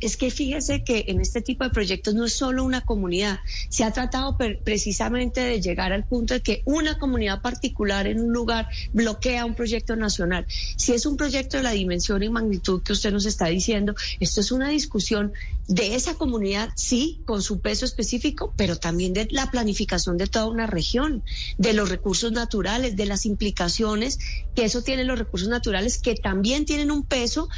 Es 0.00 0.16
que 0.16 0.30
fíjese 0.30 0.82
que 0.82 1.04
en 1.08 1.20
este 1.20 1.42
tipo 1.42 1.62
de 1.64 1.70
proyectos 1.70 2.14
no 2.14 2.24
es 2.24 2.34
solo 2.34 2.64
una 2.64 2.80
comunidad, 2.80 3.40
se 3.68 3.84
ha 3.84 3.92
tratado 3.92 4.36
precisamente 4.64 5.40
de 5.40 5.60
llegar 5.60 5.92
al 5.92 6.04
punto 6.04 6.34
de 6.34 6.40
que 6.40 6.62
una 6.64 6.98
comunidad 6.98 7.42
particular 7.42 8.06
en 8.06 8.20
un 8.20 8.32
lugar 8.32 8.68
bloquea 8.92 9.44
un 9.44 9.54
proyecto 9.54 9.96
nacional. 9.96 10.46
Si 10.76 10.92
es 10.92 11.04
un 11.04 11.16
proyecto 11.16 11.58
de 11.58 11.62
la 11.62 11.72
dimensión 11.72 12.22
y 12.22 12.30
magnitud 12.30 12.82
que 12.82 12.94
usted 12.94 13.12
nos 13.12 13.26
está 13.26 13.46
diciendo, 13.46 13.94
esto 14.20 14.40
es 14.40 14.52
una 14.52 14.70
discusión 14.70 15.32
de 15.68 15.94
esa 15.94 16.14
comunidad, 16.14 16.70
sí, 16.76 17.20
con 17.26 17.42
su 17.42 17.60
peso 17.60 17.84
específico, 17.84 18.52
pero 18.56 18.76
también 18.76 19.12
de 19.12 19.28
la 19.30 19.50
planificación 19.50 20.16
de 20.16 20.26
toda 20.26 20.46
una 20.46 20.66
región, 20.66 21.22
de 21.58 21.74
los 21.74 21.88
recursos 21.88 22.32
naturales, 22.32 22.96
de 22.96 23.06
las 23.06 23.26
implicaciones 23.26 24.18
que 24.54 24.64
eso 24.64 24.82
tiene 24.82 25.04
los 25.04 25.18
recursos 25.18 25.48
naturales, 25.48 25.98
que 25.98 26.14
también 26.14 26.64
tienen 26.64 26.90
un 26.90 27.04
peso 27.04 27.48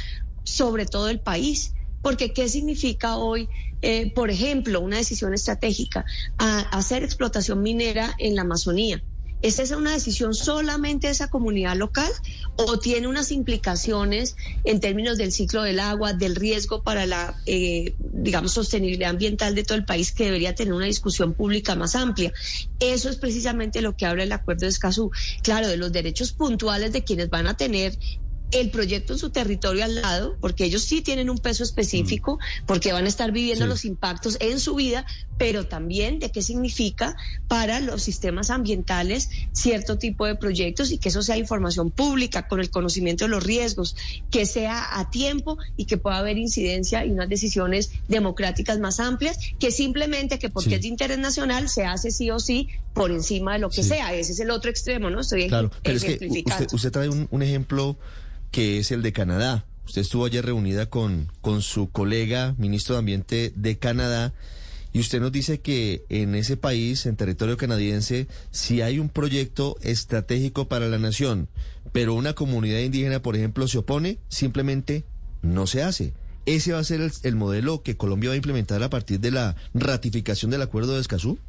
sobre 0.43 0.85
todo 0.85 1.09
el 1.09 1.19
país. 1.19 1.73
Porque 2.03 2.33
¿qué 2.33 2.47
significa 2.49 3.17
hoy, 3.17 3.49
eh, 3.81 4.11
por 4.13 4.29
ejemplo, 4.29 4.81
una 4.81 4.97
decisión 4.97 5.33
estratégica, 5.33 6.05
a, 6.37 6.59
hacer 6.77 7.03
explotación 7.03 7.63
minera 7.63 8.13
en 8.19 8.35
la 8.35 8.41
Amazonía? 8.41 9.01
¿Esta 9.43 9.61
es 9.61 9.71
una 9.71 9.91
decisión 9.91 10.33
solamente 10.33 11.07
de 11.07 11.11
esa 11.11 11.27
comunidad 11.27 11.75
local 11.75 12.09
o 12.55 12.79
tiene 12.79 13.07
unas 13.07 13.29
implicaciones 13.29 14.37
en 14.63 14.79
términos 14.79 15.17
del 15.17 15.33
ciclo 15.33 15.63
del 15.63 15.81
agua, 15.81 16.13
del 16.13 16.37
riesgo 16.37 16.81
para 16.81 17.05
la, 17.05 17.35
eh, 17.45 17.93
digamos, 17.99 18.53
sostenibilidad 18.53 19.09
ambiental 19.09 19.53
de 19.53 19.65
todo 19.65 19.77
el 19.77 19.83
país 19.83 20.13
que 20.13 20.25
debería 20.25 20.55
tener 20.55 20.73
una 20.73 20.85
discusión 20.85 21.33
pública 21.33 21.75
más 21.75 21.93
amplia? 21.93 22.31
Eso 22.79 23.09
es 23.09 23.17
precisamente 23.17 23.81
lo 23.81 23.97
que 23.97 24.05
habla 24.05 24.23
el 24.23 24.31
acuerdo 24.31 24.61
de 24.61 24.69
Escazú. 24.69 25.11
Claro, 25.41 25.67
de 25.67 25.75
los 25.75 25.91
derechos 25.91 26.31
puntuales 26.31 26.93
de 26.93 27.03
quienes 27.03 27.29
van 27.29 27.47
a 27.47 27.57
tener 27.57 27.97
el 28.55 28.69
proyecto 28.71 29.13
en 29.13 29.19
su 29.19 29.29
territorio 29.29 29.83
al 29.83 29.95
lado, 29.95 30.35
porque 30.39 30.65
ellos 30.65 30.83
sí 30.83 31.01
tienen 31.01 31.29
un 31.29 31.37
peso 31.37 31.63
específico, 31.63 32.39
porque 32.65 32.93
van 32.93 33.05
a 33.05 33.09
estar 33.09 33.31
viviendo 33.31 33.65
Sí. 33.65 33.69
los 33.69 33.85
impactos 33.85 34.37
en 34.39 34.59
su 34.59 34.75
vida, 34.75 35.05
pero 35.37 35.65
también 35.67 36.19
de 36.19 36.31
qué 36.31 36.41
significa 36.41 37.15
para 37.47 37.79
los 37.79 38.03
sistemas 38.03 38.49
ambientales 38.49 39.29
cierto 39.51 39.97
tipo 39.97 40.25
de 40.25 40.35
proyectos 40.35 40.91
y 40.91 40.97
que 40.99 41.09
eso 41.09 41.21
sea 41.23 41.37
información 41.37 41.91
pública 41.91 42.47
con 42.47 42.59
el 42.59 42.69
conocimiento 42.69 43.25
de 43.25 43.29
los 43.29 43.43
riesgos, 43.43 43.95
que 44.29 44.45
sea 44.45 44.99
a 44.99 45.09
tiempo 45.09 45.57
y 45.75 45.85
que 45.85 45.97
pueda 45.97 46.17
haber 46.17 46.37
incidencia 46.37 47.05
y 47.05 47.11
unas 47.11 47.29
decisiones 47.29 47.91
democráticas 48.07 48.79
más 48.79 48.99
amplias, 48.99 49.37
que 49.59 49.71
simplemente 49.71 50.39
que 50.39 50.49
porque 50.49 50.69
Sí. 50.69 50.75
es 50.75 50.81
de 50.81 50.87
interés 50.87 51.17
nacional 51.17 51.67
se 51.69 51.85
hace 51.85 52.11
sí 52.11 52.29
o 52.31 52.39
sí 52.39 52.69
por 52.93 53.11
encima 53.11 53.53
de 53.53 53.59
lo 53.59 53.69
que 53.69 53.81
Sí. 53.83 53.89
sea. 53.89 54.13
Ese 54.13 54.33
es 54.33 54.39
el 54.39 54.51
otro 54.51 54.69
extremo, 54.69 55.09
¿no? 55.09 55.21
Estoy 55.21 55.47
Claro, 55.47 55.71
pero 55.81 55.97
es 55.97 56.03
que 56.03 56.13
usted, 56.45 56.67
usted 56.73 56.91
trae 56.91 57.09
un, 57.09 57.27
un 57.31 57.41
ejemplo 57.41 57.97
que 58.53 58.77
es 58.77 58.91
el 58.91 59.01
de 59.01 59.11
Canadá. 59.11 59.65
Usted 59.85 60.01
estuvo 60.01 60.25
ayer 60.25 60.45
reunida 60.45 60.85
con, 60.85 61.31
con 61.41 61.63
su 61.63 61.89
colega, 61.89 62.53
ministro 62.59 62.93
de 62.93 62.99
Ambiente 62.99 63.51
de 63.55 63.79
Canadá, 63.79 64.31
y 64.93 64.99
usted 64.99 65.19
nos 65.19 65.31
dice 65.31 65.59
que 65.59 66.05
en 66.09 66.35
ese 66.35 66.55
país, 66.55 67.07
en 67.07 67.15
territorio 67.15 67.57
canadiense, 67.57 68.27
si 68.51 68.81
hay 68.81 68.99
un 68.99 69.09
proyecto 69.09 69.75
estratégico 69.81 70.67
para 70.67 70.87
la 70.87 70.99
nación, 70.99 71.49
pero 71.91 72.13
una 72.13 72.33
comunidad 72.33 72.79
indígena, 72.79 73.23
por 73.23 73.35
ejemplo, 73.35 73.67
se 73.67 73.79
opone, 73.79 74.19
simplemente 74.29 75.03
no 75.41 75.65
se 75.65 75.81
hace. 75.81 76.13
¿Ese 76.45 76.73
va 76.73 76.79
a 76.79 76.83
ser 76.83 77.01
el, 77.01 77.11
el 77.23 77.35
modelo 77.35 77.81
que 77.81 77.97
Colombia 77.97 78.29
va 78.29 78.33
a 78.35 78.37
implementar 78.37 78.83
a 78.83 78.91
partir 78.91 79.19
de 79.19 79.31
la 79.31 79.55
ratificación 79.73 80.51
del 80.51 80.61
acuerdo 80.61 80.93
de 80.93 81.01
Escazú? 81.01 81.39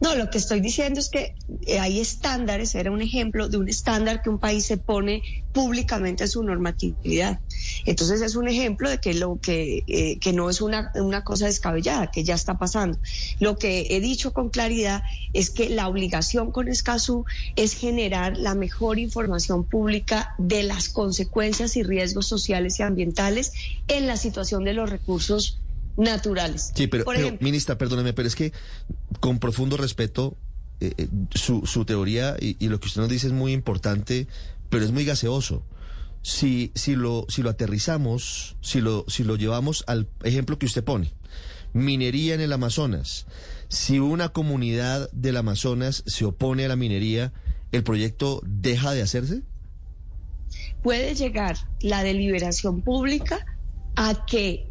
No, 0.00 0.16
lo 0.16 0.30
que 0.30 0.38
estoy 0.38 0.60
diciendo 0.60 0.98
es 0.98 1.08
que 1.08 1.34
eh, 1.66 1.78
hay 1.78 2.00
estándares, 2.00 2.74
era 2.74 2.90
un 2.90 3.00
ejemplo 3.00 3.48
de 3.48 3.58
un 3.58 3.68
estándar 3.68 4.20
que 4.22 4.30
un 4.30 4.38
país 4.38 4.66
se 4.66 4.76
pone 4.76 5.22
públicamente 5.52 6.24
en 6.24 6.30
su 6.30 6.42
normatividad. 6.42 7.40
Entonces 7.86 8.20
es 8.22 8.34
un 8.34 8.48
ejemplo 8.48 8.90
de 8.90 8.98
que 8.98 9.14
lo 9.14 9.38
que, 9.40 9.84
eh, 9.86 10.18
que 10.18 10.32
no 10.32 10.50
es 10.50 10.60
una, 10.60 10.90
una 10.96 11.22
cosa 11.22 11.46
descabellada, 11.46 12.10
que 12.10 12.24
ya 12.24 12.34
está 12.34 12.58
pasando. 12.58 12.98
Lo 13.38 13.56
que 13.58 13.86
he 13.90 14.00
dicho 14.00 14.32
con 14.32 14.50
claridad 14.50 15.02
es 15.32 15.50
que 15.50 15.68
la 15.68 15.86
obligación 15.86 16.50
con 16.50 16.68
Escazú 16.68 17.24
es 17.54 17.74
generar 17.74 18.36
la 18.36 18.54
mejor 18.54 18.98
información 18.98 19.64
pública 19.64 20.34
de 20.38 20.64
las 20.64 20.88
consecuencias 20.88 21.76
y 21.76 21.82
riesgos 21.82 22.26
sociales 22.26 22.80
y 22.80 22.82
ambientales 22.82 23.52
en 23.88 24.06
la 24.06 24.16
situación 24.16 24.64
de 24.64 24.72
los 24.72 24.90
recursos 24.90 25.61
naturales. 25.96 26.72
Sí, 26.74 26.86
pero, 26.86 27.04
Por 27.04 27.14
pero, 27.14 27.26
ejemplo, 27.26 27.44
ministra, 27.44 27.78
perdóneme, 27.78 28.12
pero 28.12 28.28
es 28.28 28.36
que 28.36 28.52
con 29.20 29.38
profundo 29.38 29.76
respeto, 29.76 30.36
eh, 30.80 30.92
eh, 30.96 31.08
su, 31.34 31.66
su 31.66 31.84
teoría 31.84 32.36
y, 32.40 32.56
y 32.58 32.68
lo 32.68 32.80
que 32.80 32.88
usted 32.88 33.00
nos 33.00 33.10
dice 33.10 33.26
es 33.26 33.32
muy 33.32 33.52
importante, 33.52 34.26
pero 34.68 34.84
es 34.84 34.92
muy 34.92 35.04
gaseoso. 35.04 35.64
Si, 36.22 36.70
si, 36.74 36.94
lo, 36.94 37.26
si 37.28 37.42
lo 37.42 37.50
aterrizamos, 37.50 38.56
si 38.60 38.80
lo, 38.80 39.04
si 39.08 39.24
lo 39.24 39.36
llevamos 39.36 39.84
al 39.86 40.08
ejemplo 40.22 40.58
que 40.58 40.66
usted 40.66 40.84
pone, 40.84 41.12
minería 41.72 42.34
en 42.34 42.40
el 42.40 42.52
Amazonas, 42.52 43.26
si 43.68 43.98
una 43.98 44.28
comunidad 44.28 45.10
del 45.12 45.36
Amazonas 45.36 46.04
se 46.06 46.24
opone 46.24 46.64
a 46.64 46.68
la 46.68 46.76
minería, 46.76 47.32
¿el 47.72 47.82
proyecto 47.82 48.40
deja 48.44 48.92
de 48.92 49.02
hacerse? 49.02 49.42
puede 50.82 51.14
llegar 51.14 51.56
la 51.80 52.02
deliberación 52.02 52.82
pública 52.82 53.46
a 53.96 54.26
que 54.26 54.68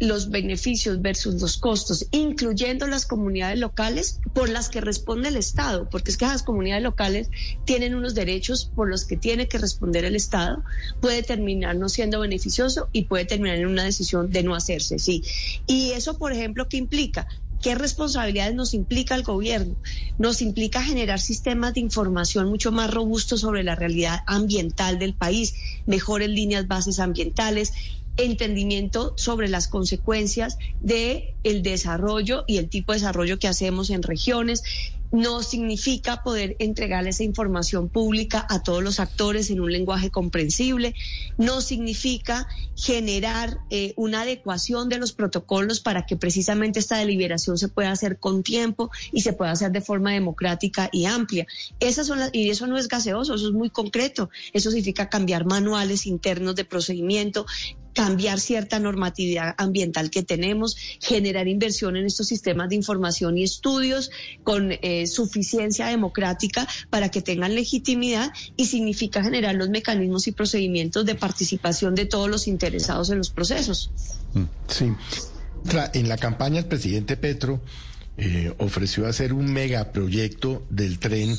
los 0.00 0.30
beneficios 0.30 1.02
versus 1.02 1.40
los 1.40 1.56
costos, 1.56 2.06
incluyendo 2.12 2.86
las 2.86 3.04
comunidades 3.04 3.58
locales 3.58 4.20
por 4.32 4.48
las 4.48 4.68
que 4.68 4.80
responde 4.80 5.28
el 5.28 5.36
Estado, 5.36 5.88
porque 5.90 6.10
es 6.10 6.16
que 6.16 6.26
las 6.26 6.42
comunidades 6.42 6.84
locales 6.84 7.30
tienen 7.64 7.94
unos 7.94 8.14
derechos 8.14 8.70
por 8.74 8.88
los 8.88 9.04
que 9.04 9.16
tiene 9.16 9.48
que 9.48 9.58
responder 9.58 10.04
el 10.04 10.14
Estado, 10.14 10.62
puede 11.00 11.22
terminar 11.22 11.76
no 11.76 11.88
siendo 11.88 12.20
beneficioso 12.20 12.88
y 12.92 13.04
puede 13.04 13.24
terminar 13.24 13.58
en 13.58 13.66
una 13.66 13.84
decisión 13.84 14.30
de 14.30 14.42
no 14.42 14.54
hacerse, 14.54 14.98
sí. 14.98 15.24
Y 15.66 15.90
eso, 15.92 16.16
por 16.16 16.32
ejemplo, 16.32 16.68
¿qué 16.68 16.76
implica? 16.76 17.26
¿Qué 17.60 17.74
responsabilidades 17.74 18.54
nos 18.54 18.72
implica 18.72 19.16
el 19.16 19.24
gobierno? 19.24 19.74
Nos 20.16 20.42
implica 20.42 20.80
generar 20.80 21.18
sistemas 21.18 21.74
de 21.74 21.80
información 21.80 22.48
mucho 22.48 22.70
más 22.70 22.88
robustos 22.92 23.40
sobre 23.40 23.64
la 23.64 23.74
realidad 23.74 24.20
ambiental 24.28 25.00
del 25.00 25.14
país, 25.14 25.54
mejores 25.84 26.28
líneas 26.28 26.68
bases 26.68 27.00
ambientales, 27.00 27.72
entendimiento 28.18 29.14
sobre 29.16 29.48
las 29.48 29.68
consecuencias 29.68 30.58
de 30.80 31.34
el 31.44 31.62
desarrollo 31.62 32.44
y 32.46 32.58
el 32.58 32.68
tipo 32.68 32.92
de 32.92 32.98
desarrollo 32.98 33.38
que 33.38 33.48
hacemos 33.48 33.90
en 33.90 34.02
regiones 34.02 34.62
no 35.10 35.42
significa 35.42 36.22
poder 36.22 36.56
entregar 36.58 37.06
esa 37.06 37.24
información 37.24 37.88
pública 37.88 38.46
a 38.48 38.62
todos 38.62 38.82
los 38.82 39.00
actores 39.00 39.50
en 39.50 39.60
un 39.60 39.72
lenguaje 39.72 40.10
comprensible, 40.10 40.94
no 41.38 41.60
significa 41.60 42.46
generar 42.76 43.58
eh, 43.70 43.94
una 43.96 44.22
adecuación 44.22 44.88
de 44.88 44.98
los 44.98 45.12
protocolos 45.12 45.80
para 45.80 46.04
que 46.04 46.16
precisamente 46.16 46.78
esta 46.78 46.98
deliberación 46.98 47.58
se 47.58 47.68
pueda 47.68 47.90
hacer 47.90 48.18
con 48.18 48.42
tiempo 48.42 48.90
y 49.12 49.22
se 49.22 49.32
pueda 49.32 49.52
hacer 49.52 49.72
de 49.72 49.80
forma 49.80 50.12
democrática 50.12 50.90
y 50.92 51.06
amplia. 51.06 51.46
Esas 51.80 52.06
son 52.06 52.18
las, 52.18 52.30
y 52.32 52.50
eso 52.50 52.66
no 52.66 52.76
es 52.76 52.88
gaseoso, 52.88 53.34
eso 53.34 53.48
es 53.48 53.54
muy 53.54 53.70
concreto. 53.70 54.30
Eso 54.52 54.70
significa 54.70 55.08
cambiar 55.08 55.46
manuales 55.46 56.06
internos 56.06 56.54
de 56.54 56.64
procedimiento, 56.64 57.46
cambiar 57.94 58.40
cierta 58.40 58.78
normatividad 58.78 59.54
ambiental 59.58 60.10
que 60.10 60.22
tenemos, 60.22 60.76
generar 61.00 61.48
inversión 61.48 61.96
en 61.96 62.06
estos 62.06 62.28
sistemas 62.28 62.68
de 62.68 62.76
información 62.76 63.38
y 63.38 63.42
estudios 63.42 64.10
con 64.44 64.72
eh, 64.72 65.06
suficiencia 65.06 65.86
democrática 65.86 66.66
para 66.90 67.10
que 67.10 67.22
tengan 67.22 67.54
legitimidad 67.54 68.32
y 68.56 68.66
significa 68.66 69.22
generar 69.22 69.54
los 69.54 69.68
mecanismos 69.68 70.26
y 70.26 70.32
procedimientos 70.32 71.06
de 71.06 71.14
participación 71.14 71.94
de 71.94 72.06
todos 72.06 72.28
los 72.28 72.48
interesados 72.48 73.10
en 73.10 73.18
los 73.18 73.30
procesos. 73.30 73.90
Sí. 74.68 74.92
En 75.92 76.08
la 76.08 76.16
campaña 76.16 76.60
el 76.60 76.66
presidente 76.66 77.16
Petro 77.16 77.60
eh, 78.20 78.52
ofreció 78.58 79.06
hacer 79.06 79.32
un 79.32 79.52
megaproyecto 79.52 80.66
del 80.70 80.98
tren 80.98 81.36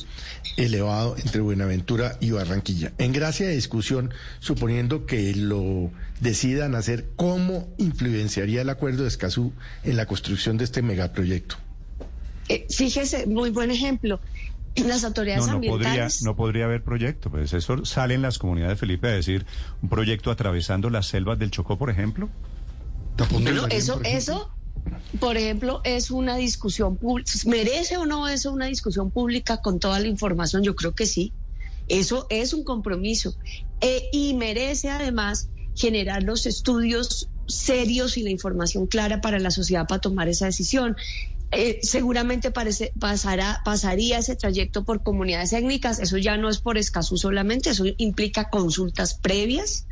elevado 0.55 1.17
entre 1.17 1.41
Buenaventura 1.41 2.17
y 2.21 2.31
Barranquilla. 2.31 2.93
En 2.97 3.11
gracia 3.11 3.47
de 3.47 3.55
discusión, 3.55 4.13
suponiendo 4.39 5.05
que 5.05 5.35
lo 5.35 5.91
decidan 6.19 6.75
hacer, 6.75 7.09
¿cómo 7.15 7.67
influenciaría 7.77 8.61
el 8.61 8.69
acuerdo 8.69 9.03
de 9.03 9.09
Escazú 9.09 9.53
en 9.83 9.97
la 9.97 10.05
construcción 10.05 10.57
de 10.57 10.65
este 10.65 10.81
megaproyecto? 10.81 11.55
Eh, 12.49 12.65
fíjese, 12.69 13.27
muy 13.27 13.51
buen 13.51 13.71
ejemplo. 13.71 14.19
Las 14.75 15.03
autoridades 15.03 15.45
no, 15.45 15.47
no 15.47 15.53
ambientales. 15.55 16.17
Podría, 16.17 16.31
no 16.31 16.35
podría 16.35 16.65
haber 16.65 16.83
proyecto, 16.83 17.29
pues 17.29 17.53
eso 17.53 17.85
sale 17.85 18.13
en 18.13 18.21
las 18.21 18.37
comunidades, 18.37 18.79
Felipe, 18.79 19.07
a 19.07 19.11
decir 19.11 19.45
un 19.81 19.89
proyecto 19.89 20.31
atravesando 20.31 20.89
las 20.89 21.07
selvas 21.07 21.39
del 21.39 21.51
Chocó, 21.51 21.77
por 21.77 21.89
ejemplo. 21.89 22.29
Bueno, 23.31 23.67
eso, 23.67 23.99
eso, 24.05 24.49
por 25.19 25.35
ejemplo, 25.35 25.81
es 25.83 26.09
una 26.11 26.37
discusión 26.37 26.95
pública. 26.95 27.31
¿Merece 27.45 27.97
o 27.97 28.05
no 28.05 28.27
eso 28.29 28.53
una 28.53 28.67
discusión 28.67 29.11
pública 29.11 29.57
con 29.57 29.79
toda 29.79 29.99
la 29.99 30.07
información? 30.07 30.63
Yo 30.63 30.75
creo 30.75 30.93
que 30.93 31.05
sí. 31.05 31.33
Eso 31.89 32.27
es 32.29 32.53
un 32.53 32.63
compromiso. 32.63 33.35
Eh, 33.81 34.09
y 34.13 34.35
merece 34.35 34.89
además 34.89 35.49
generar 35.79 36.23
los 36.23 36.45
estudios 36.45 37.29
serios 37.47 38.17
y 38.17 38.23
la 38.23 38.29
información 38.29 38.85
clara 38.85 39.21
para 39.21 39.39
la 39.39 39.49
sociedad 39.49 39.87
para 39.87 40.01
tomar 40.01 40.27
esa 40.27 40.45
decisión. 40.45 40.97
Eh, 41.51 41.79
seguramente 41.81 42.51
parece, 42.51 42.91
pasará, 42.99 43.61
pasaría 43.63 44.19
ese 44.19 44.35
trayecto 44.35 44.83
por 44.83 45.01
comunidades 45.01 45.53
étnicas. 45.53 45.99
Eso 45.99 46.17
ya 46.17 46.35
no 46.35 46.49
es 46.49 46.59
por 46.59 46.77
Escazú 46.77 47.17
solamente, 47.17 47.69
eso 47.69 47.85
implica 47.97 48.49
consultas 48.49 49.13
previas 49.13 49.85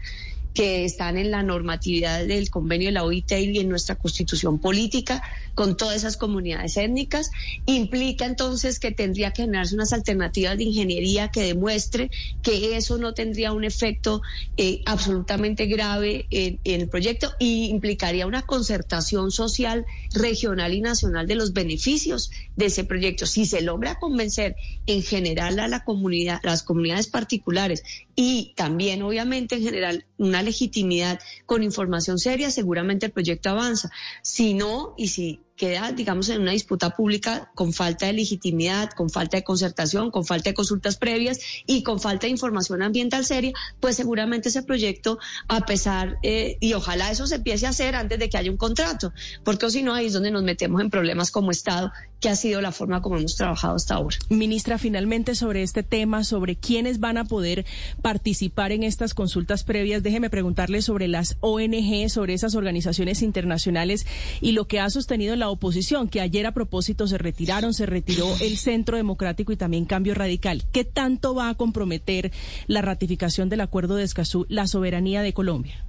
que 0.54 0.84
están 0.84 1.18
en 1.18 1.32
la 1.32 1.42
normatividad 1.42 2.26
del 2.26 2.50
convenio 2.50 2.90
de 2.90 2.94
la 2.94 3.04
OIT 3.04 3.32
y 3.32 3.60
en 3.60 3.70
nuestra 3.70 3.96
constitución 3.96 4.60
política 4.60 5.24
con 5.58 5.76
todas 5.76 5.96
esas 5.96 6.18
comunidades 6.18 6.78
étnicas. 6.78 7.32
Implica 7.66 8.28
entonces 8.28 8.80
que 8.80 8.92
tendría 8.92 9.32
que 9.32 9.42
generarse 9.42 9.74
unas 9.74 9.92
alternativas 9.92 10.56
de 10.56 10.66
ingeniería 10.66 11.30
que 11.30 11.42
demuestre 11.42 12.12
que 12.44 12.78
eso 12.78 13.00
no 13.00 13.16
tendría 13.16 13.54
un 13.54 13.64
efecto 13.64 14.22
eh, 14.56 14.84
absolutamente 14.86 15.66
grave 15.66 16.28
en, 16.30 16.60
el 16.64 16.88
proyecto 16.90 17.34
y 17.40 17.70
implicaría 17.72 18.28
una 18.28 18.44
concertación 18.44 19.32
social 19.32 19.88
regional 20.14 20.76
y 20.76 20.82
nacional 20.82 21.26
de 21.26 21.34
los 21.34 21.54
beneficios 21.54 22.30
de 22.56 22.68
ese 22.68 22.84
proyecto. 22.84 23.26
Si 23.26 23.48
se 23.48 23.62
logra 23.62 23.98
convencer 23.98 24.56
en 24.86 25.02
general 25.02 25.60
a 25.60 25.68
la 25.68 25.84
comunidad, 25.84 26.40
las 26.44 26.62
comunidades 26.62 27.08
particulares 27.08 27.84
y 28.16 28.54
también 28.56 29.02
obviamente 29.02 29.56
en 29.56 29.64
general 29.64 30.06
una 30.20 30.44
legitimidad 30.44 31.20
con 31.48 31.64
información 31.64 32.20
seria, 32.20 32.52
seguramente 32.52 33.08
el 33.08 33.12
proyecto 33.12 33.50
avanza. 33.50 33.90
Si 34.22 34.54
no, 34.54 34.94
y 34.98 35.08
si 35.08 35.42
queda, 35.58 35.92
digamos, 35.92 36.30
en 36.30 36.42
una 36.42 36.52
disputa 36.52 36.92
pública 36.92 37.52
con 37.56 37.74
falta 37.74 38.06
de 38.06 38.14
legitimidad, 38.14 38.92
con 38.92 39.10
falta 39.10 39.38
de 39.38 39.44
concertación, 39.44 40.12
con 40.12 40.24
falta 40.24 40.52
de 40.52 40.54
consultas 40.54 40.96
previas 40.98 41.40
y 41.66 41.84
con 41.84 42.00
falta 42.00 42.28
de 42.28 42.32
información 42.32 42.82
ambiental 42.84 43.26
seria, 43.26 43.52
pues 43.80 43.96
seguramente 43.96 44.50
ese 44.50 44.64
proyecto, 44.64 45.18
a 45.48 45.66
pesar, 45.66 46.18
eh, 46.24 46.58
y 46.62 46.74
ojalá 46.74 47.12
eso 47.12 47.28
se 47.28 47.36
empiece 47.36 47.66
a 47.66 47.70
hacer 47.70 47.96
antes 47.96 48.20
de 48.20 48.30
que 48.30 48.38
haya 48.38 48.52
un 48.52 48.58
contrato, 48.58 49.12
porque 49.44 49.70
si 49.72 49.82
no, 49.82 49.94
ahí 49.94 50.06
es 50.06 50.14
donde 50.14 50.32
nos 50.32 50.44
metemos 50.44 50.80
en 50.80 50.90
problemas 50.90 51.32
como 51.32 51.52
Estado, 51.52 51.92
que 52.20 52.30
ha 52.30 52.36
sido 52.36 52.62
la 52.62 52.72
forma 52.72 53.02
como 53.02 53.18
hemos 53.18 53.36
trabajado 53.36 53.76
hasta 53.76 53.96
ahora. 53.96 54.18
Ministra, 54.30 54.78
finalmente 54.78 55.36
sobre 55.36 55.64
este 55.64 55.84
tema, 55.84 56.24
sobre 56.24 56.56
quiénes 56.56 57.00
van 57.00 57.18
a 57.18 57.26
poder 57.26 57.66
participar 58.02 58.72
en 58.72 58.84
estas 58.84 59.14
consultas 59.14 59.64
previas, 59.64 60.04
déjeme 60.04 60.30
preguntarle 60.30 60.82
sobre 60.82 61.08
las 61.08 61.38
ONG, 61.42 62.10
sobre 62.10 62.34
esas 62.34 62.56
organizaciones 62.56 63.22
internacionales 63.22 64.06
y 64.42 64.54
lo 64.54 64.68
que 64.68 64.80
ha 64.80 64.90
sostenido 64.90 65.36
la 65.36 65.50
oposición, 65.50 66.08
que 66.08 66.22
ayer 66.22 66.46
a 66.46 66.54
propósito 66.54 67.08
se 67.08 67.18
retiraron, 67.18 67.74
se 67.74 67.86
retiró 67.86 68.28
el 68.42 68.58
Centro 68.58 68.98
Democrático 68.98 69.52
y 69.52 69.58
también 69.58 69.86
Cambio 69.86 70.14
Radical. 70.14 70.66
¿Qué 70.72 70.84
tanto 70.84 71.36
va 71.36 71.50
a 71.50 71.56
comprometer 71.56 72.32
la 72.68 72.82
ratificación 72.82 73.50
del 73.50 73.62
acuerdo 73.62 73.96
de 73.96 74.04
Escazú 74.04 74.46
la 74.50 74.68
soberanía 74.68 75.22
de 75.22 75.34
Colombia? 75.34 75.87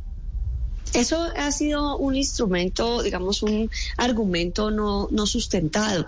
Eso 0.94 1.29
ha 1.37 1.51
sido 1.53 1.98
un 1.98 2.16
instrumento, 2.16 3.03
digamos, 3.03 3.42
un 3.42 3.70
argumento 3.96 4.70
no, 4.70 5.09
no 5.11 5.27
sustentado. 5.27 6.07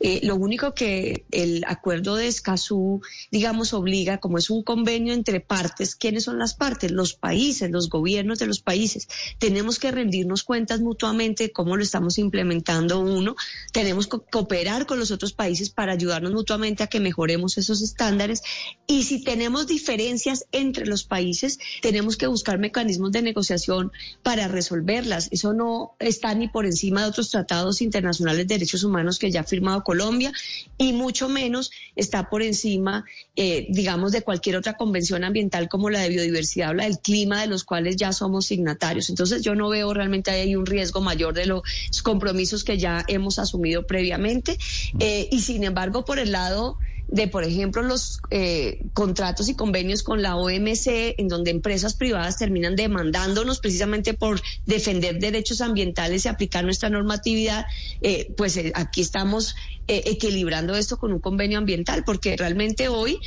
Eh, 0.00 0.20
lo 0.22 0.36
único 0.36 0.74
que 0.74 1.24
el 1.30 1.64
acuerdo 1.66 2.16
de 2.16 2.26
Escazú, 2.26 3.00
digamos, 3.30 3.72
obliga, 3.72 4.18
como 4.18 4.38
es 4.38 4.50
un 4.50 4.62
convenio 4.62 5.14
entre 5.14 5.40
partes, 5.40 5.96
¿quiénes 5.96 6.24
son 6.24 6.38
las 6.38 6.54
partes? 6.54 6.90
Los 6.90 7.14
países, 7.14 7.70
los 7.70 7.88
gobiernos 7.88 8.38
de 8.38 8.46
los 8.46 8.60
países. 8.60 9.08
Tenemos 9.38 9.78
que 9.78 9.90
rendirnos 9.90 10.42
cuentas 10.42 10.80
mutuamente 10.80 11.44
de 11.44 11.52
cómo 11.52 11.76
lo 11.76 11.82
estamos 11.82 12.18
implementando 12.18 13.00
uno. 13.00 13.36
Tenemos 13.72 14.06
que 14.06 14.18
cooperar 14.30 14.86
con 14.86 14.98
los 14.98 15.10
otros 15.10 15.32
países 15.32 15.70
para 15.70 15.92
ayudarnos 15.92 16.32
mutuamente 16.32 16.82
a 16.82 16.86
que 16.86 17.00
mejoremos 17.00 17.58
esos 17.58 17.82
estándares. 17.82 18.42
Y 18.86 19.04
si 19.04 19.22
tenemos 19.22 19.66
diferencias 19.66 20.46
entre 20.52 20.86
los 20.86 21.04
países, 21.04 21.58
tenemos 21.82 22.16
que 22.16 22.26
buscar 22.26 22.58
mecanismos 22.58 23.12
de 23.12 23.22
negociación 23.22 23.92
para 24.22 24.48
resolverlas. 24.48 25.28
Eso 25.30 25.52
no 25.52 25.94
está 25.98 26.34
ni 26.34 26.48
por 26.48 26.66
encima 26.66 27.02
de 27.02 27.08
otros 27.08 27.30
tratados 27.30 27.80
internacionales 27.80 28.46
de 28.46 28.54
derechos 28.54 28.84
humanos 28.84 29.18
que 29.18 29.30
ya 29.30 29.40
ha 29.40 29.44
firmado 29.44 29.82
Colombia 29.86 30.32
y 30.78 30.92
mucho 30.92 31.28
menos 31.28 31.70
está 31.94 32.28
por 32.28 32.42
encima, 32.42 33.04
eh, 33.36 33.68
digamos, 33.70 34.10
de 34.10 34.22
cualquier 34.22 34.56
otra 34.56 34.76
convención 34.76 35.22
ambiental 35.22 35.68
como 35.68 35.90
la 35.90 36.00
de 36.00 36.08
biodiversidad 36.08 36.70
o 36.70 36.74
la 36.74 36.84
del 36.84 36.98
clima, 36.98 37.40
de 37.40 37.46
los 37.46 37.62
cuales 37.62 37.94
ya 37.94 38.12
somos 38.12 38.46
signatarios. 38.46 39.08
Entonces 39.10 39.42
yo 39.42 39.54
no 39.54 39.68
veo 39.68 39.94
realmente 39.94 40.32
ahí 40.32 40.56
un 40.56 40.66
riesgo 40.66 41.00
mayor 41.00 41.34
de 41.34 41.46
los 41.46 41.62
compromisos 42.02 42.64
que 42.64 42.78
ya 42.78 43.04
hemos 43.06 43.38
asumido 43.38 43.86
previamente. 43.86 44.58
Eh, 44.98 45.28
y 45.30 45.40
sin 45.40 45.62
embargo, 45.62 46.04
por 46.04 46.18
el 46.18 46.32
lado 46.32 46.78
de, 47.08 47.28
por 47.28 47.44
ejemplo, 47.44 47.82
los 47.82 48.20
eh, 48.30 48.80
contratos 48.92 49.48
y 49.48 49.54
convenios 49.54 50.02
con 50.02 50.22
la 50.22 50.36
OMC, 50.36 51.14
en 51.18 51.28
donde 51.28 51.50
empresas 51.50 51.94
privadas 51.94 52.36
terminan 52.36 52.74
demandándonos 52.74 53.60
precisamente 53.60 54.14
por 54.14 54.40
defender 54.64 55.18
derechos 55.18 55.60
ambientales 55.60 56.24
y 56.24 56.28
aplicar 56.28 56.64
nuestra 56.64 56.90
normatividad, 56.90 57.66
eh, 58.00 58.32
pues 58.36 58.56
eh, 58.56 58.72
aquí 58.74 59.00
estamos 59.00 59.54
equilibrando 59.88 60.74
esto 60.74 60.98
con 60.98 61.12
un 61.12 61.20
convenio 61.20 61.58
ambiental, 61.58 62.02
porque 62.04 62.36
realmente 62.36 62.88
hoy 62.88 63.18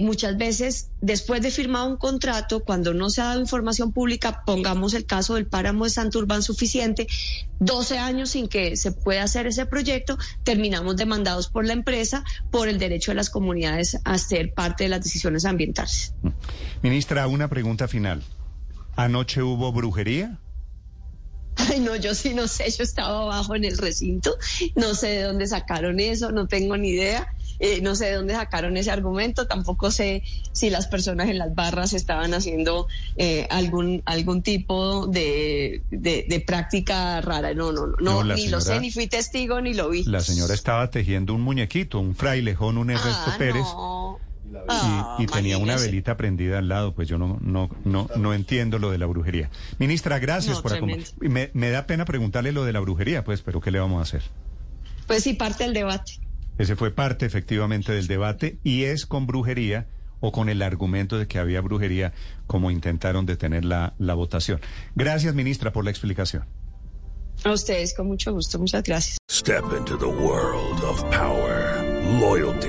muchas 0.00 0.36
veces, 0.36 0.90
después 1.00 1.40
de 1.42 1.50
firmar 1.50 1.88
un 1.88 1.96
contrato, 1.96 2.64
cuando 2.64 2.94
no 2.94 3.10
se 3.10 3.20
ha 3.20 3.26
dado 3.26 3.40
información 3.40 3.92
pública, 3.92 4.42
pongamos 4.44 4.94
el 4.94 5.06
caso 5.06 5.34
del 5.34 5.46
páramo 5.46 5.84
de 5.84 5.90
Santurbán 5.90 6.42
suficiente, 6.42 7.06
12 7.60 7.98
años 7.98 8.30
sin 8.30 8.48
que 8.48 8.76
se 8.76 8.92
pueda 8.92 9.22
hacer 9.22 9.46
ese 9.46 9.66
proyecto, 9.66 10.18
terminamos 10.42 10.96
demandados 10.96 11.48
por 11.48 11.66
la 11.66 11.72
empresa 11.72 12.24
por 12.50 12.68
el 12.68 12.78
derecho 12.78 13.12
a 13.12 13.14
las 13.14 13.30
comunidades 13.30 13.98
a 14.04 14.18
ser 14.18 14.52
parte 14.52 14.84
de 14.84 14.90
las 14.90 15.02
decisiones 15.02 15.44
ambientales. 15.44 16.14
Ministra, 16.82 17.26
una 17.26 17.48
pregunta 17.48 17.88
final. 17.88 18.22
¿Anoche 18.96 19.42
hubo 19.42 19.72
brujería? 19.72 20.38
Ay, 21.68 21.80
no, 21.80 21.96
yo 21.96 22.14
sí 22.14 22.34
no 22.34 22.48
sé, 22.48 22.70
yo 22.70 22.84
estaba 22.84 23.22
abajo 23.22 23.54
en 23.54 23.64
el 23.64 23.76
recinto, 23.78 24.36
no 24.74 24.94
sé 24.94 25.08
de 25.08 25.22
dónde 25.22 25.46
sacaron 25.46 26.00
eso, 26.00 26.30
no 26.32 26.46
tengo 26.46 26.76
ni 26.76 26.90
idea. 26.90 27.28
Eh, 27.62 27.82
no 27.82 27.94
sé 27.94 28.06
de 28.06 28.14
dónde 28.14 28.32
sacaron 28.32 28.78
ese 28.78 28.90
argumento, 28.90 29.46
tampoco 29.46 29.90
sé 29.90 30.22
si 30.52 30.70
las 30.70 30.86
personas 30.86 31.28
en 31.28 31.36
las 31.36 31.54
barras 31.54 31.92
estaban 31.92 32.32
haciendo 32.32 32.88
eh, 33.16 33.46
algún 33.50 34.02
algún 34.06 34.40
tipo 34.40 35.06
de, 35.06 35.82
de, 35.90 36.44
práctica 36.46 37.20
rara. 37.20 37.52
No, 37.52 37.70
no, 37.70 37.88
no, 38.00 38.24
no 38.24 38.34
ni 38.34 38.48
lo 38.48 38.62
sé, 38.62 38.80
ni 38.80 38.90
fui 38.90 39.08
testigo, 39.08 39.60
ni 39.60 39.74
lo 39.74 39.90
vi. 39.90 40.04
La 40.04 40.20
señora 40.20 40.54
estaba 40.54 40.90
tejiendo 40.90 41.34
un 41.34 41.42
muñequito, 41.42 42.00
un 42.00 42.14
frailejón, 42.14 42.78
un 42.78 42.90
Ernesto 42.90 43.30
Ah, 43.32 43.36
Pérez. 43.36 43.62
no. 43.62 44.29
Y, 45.18 45.22
y 45.22 45.26
tenía 45.26 45.58
una 45.58 45.76
velita 45.76 46.16
prendida 46.16 46.58
al 46.58 46.68
lado, 46.68 46.94
pues 46.94 47.08
yo 47.08 47.18
no, 47.18 47.38
no, 47.40 47.70
no, 47.84 48.08
no 48.16 48.34
entiendo 48.34 48.78
lo 48.78 48.90
de 48.90 48.98
la 48.98 49.06
brujería. 49.06 49.50
Ministra, 49.78 50.18
gracias 50.18 50.56
No, 50.56 50.62
por 50.62 50.72
acompañarme. 50.74 51.28
Me, 51.28 51.50
me 51.54 51.70
da 51.70 51.86
pena 51.86 52.04
preguntarle 52.04 52.52
lo 52.52 52.64
de 52.64 52.72
la 52.72 52.80
brujería, 52.80 53.24
pues, 53.24 53.42
pero 53.42 53.60
¿qué 53.60 53.70
le 53.70 53.78
vamos 53.78 53.98
a 54.00 54.02
hacer? 54.02 54.22
Pues 55.06 55.22
sí, 55.22 55.34
parte 55.34 55.64
del 55.64 55.74
debate. 55.74 56.18
Ese 56.58 56.76
fue 56.76 56.90
parte 56.90 57.26
efectivamente 57.26 57.92
del 57.92 58.06
debate 58.06 58.58
y 58.64 58.84
es 58.84 59.06
con 59.06 59.26
brujería 59.26 59.86
o 60.20 60.32
con 60.32 60.48
el 60.50 60.60
argumento 60.62 61.16
de 61.18 61.26
que 61.26 61.38
había 61.38 61.60
brujería 61.62 62.12
como 62.46 62.70
intentaron 62.70 63.24
detener 63.24 63.64
la, 63.64 63.94
la 63.98 64.14
votación. 64.14 64.60
Gracias, 64.94 65.34
ministra, 65.34 65.72
por 65.72 65.84
la 65.84 65.90
explicación. 65.90 66.44
A 67.44 67.52
ustedes 67.52 67.94
con 67.94 68.06
mucho 68.06 68.34
gusto, 68.34 68.58
muchas 68.58 68.82
gracias. 68.82 69.16
Step 69.30 69.64
into 69.78 69.96
the 69.96 70.04
world 70.04 70.84
of 70.84 71.02
power, 71.04 71.82
loyalty, 72.20 72.68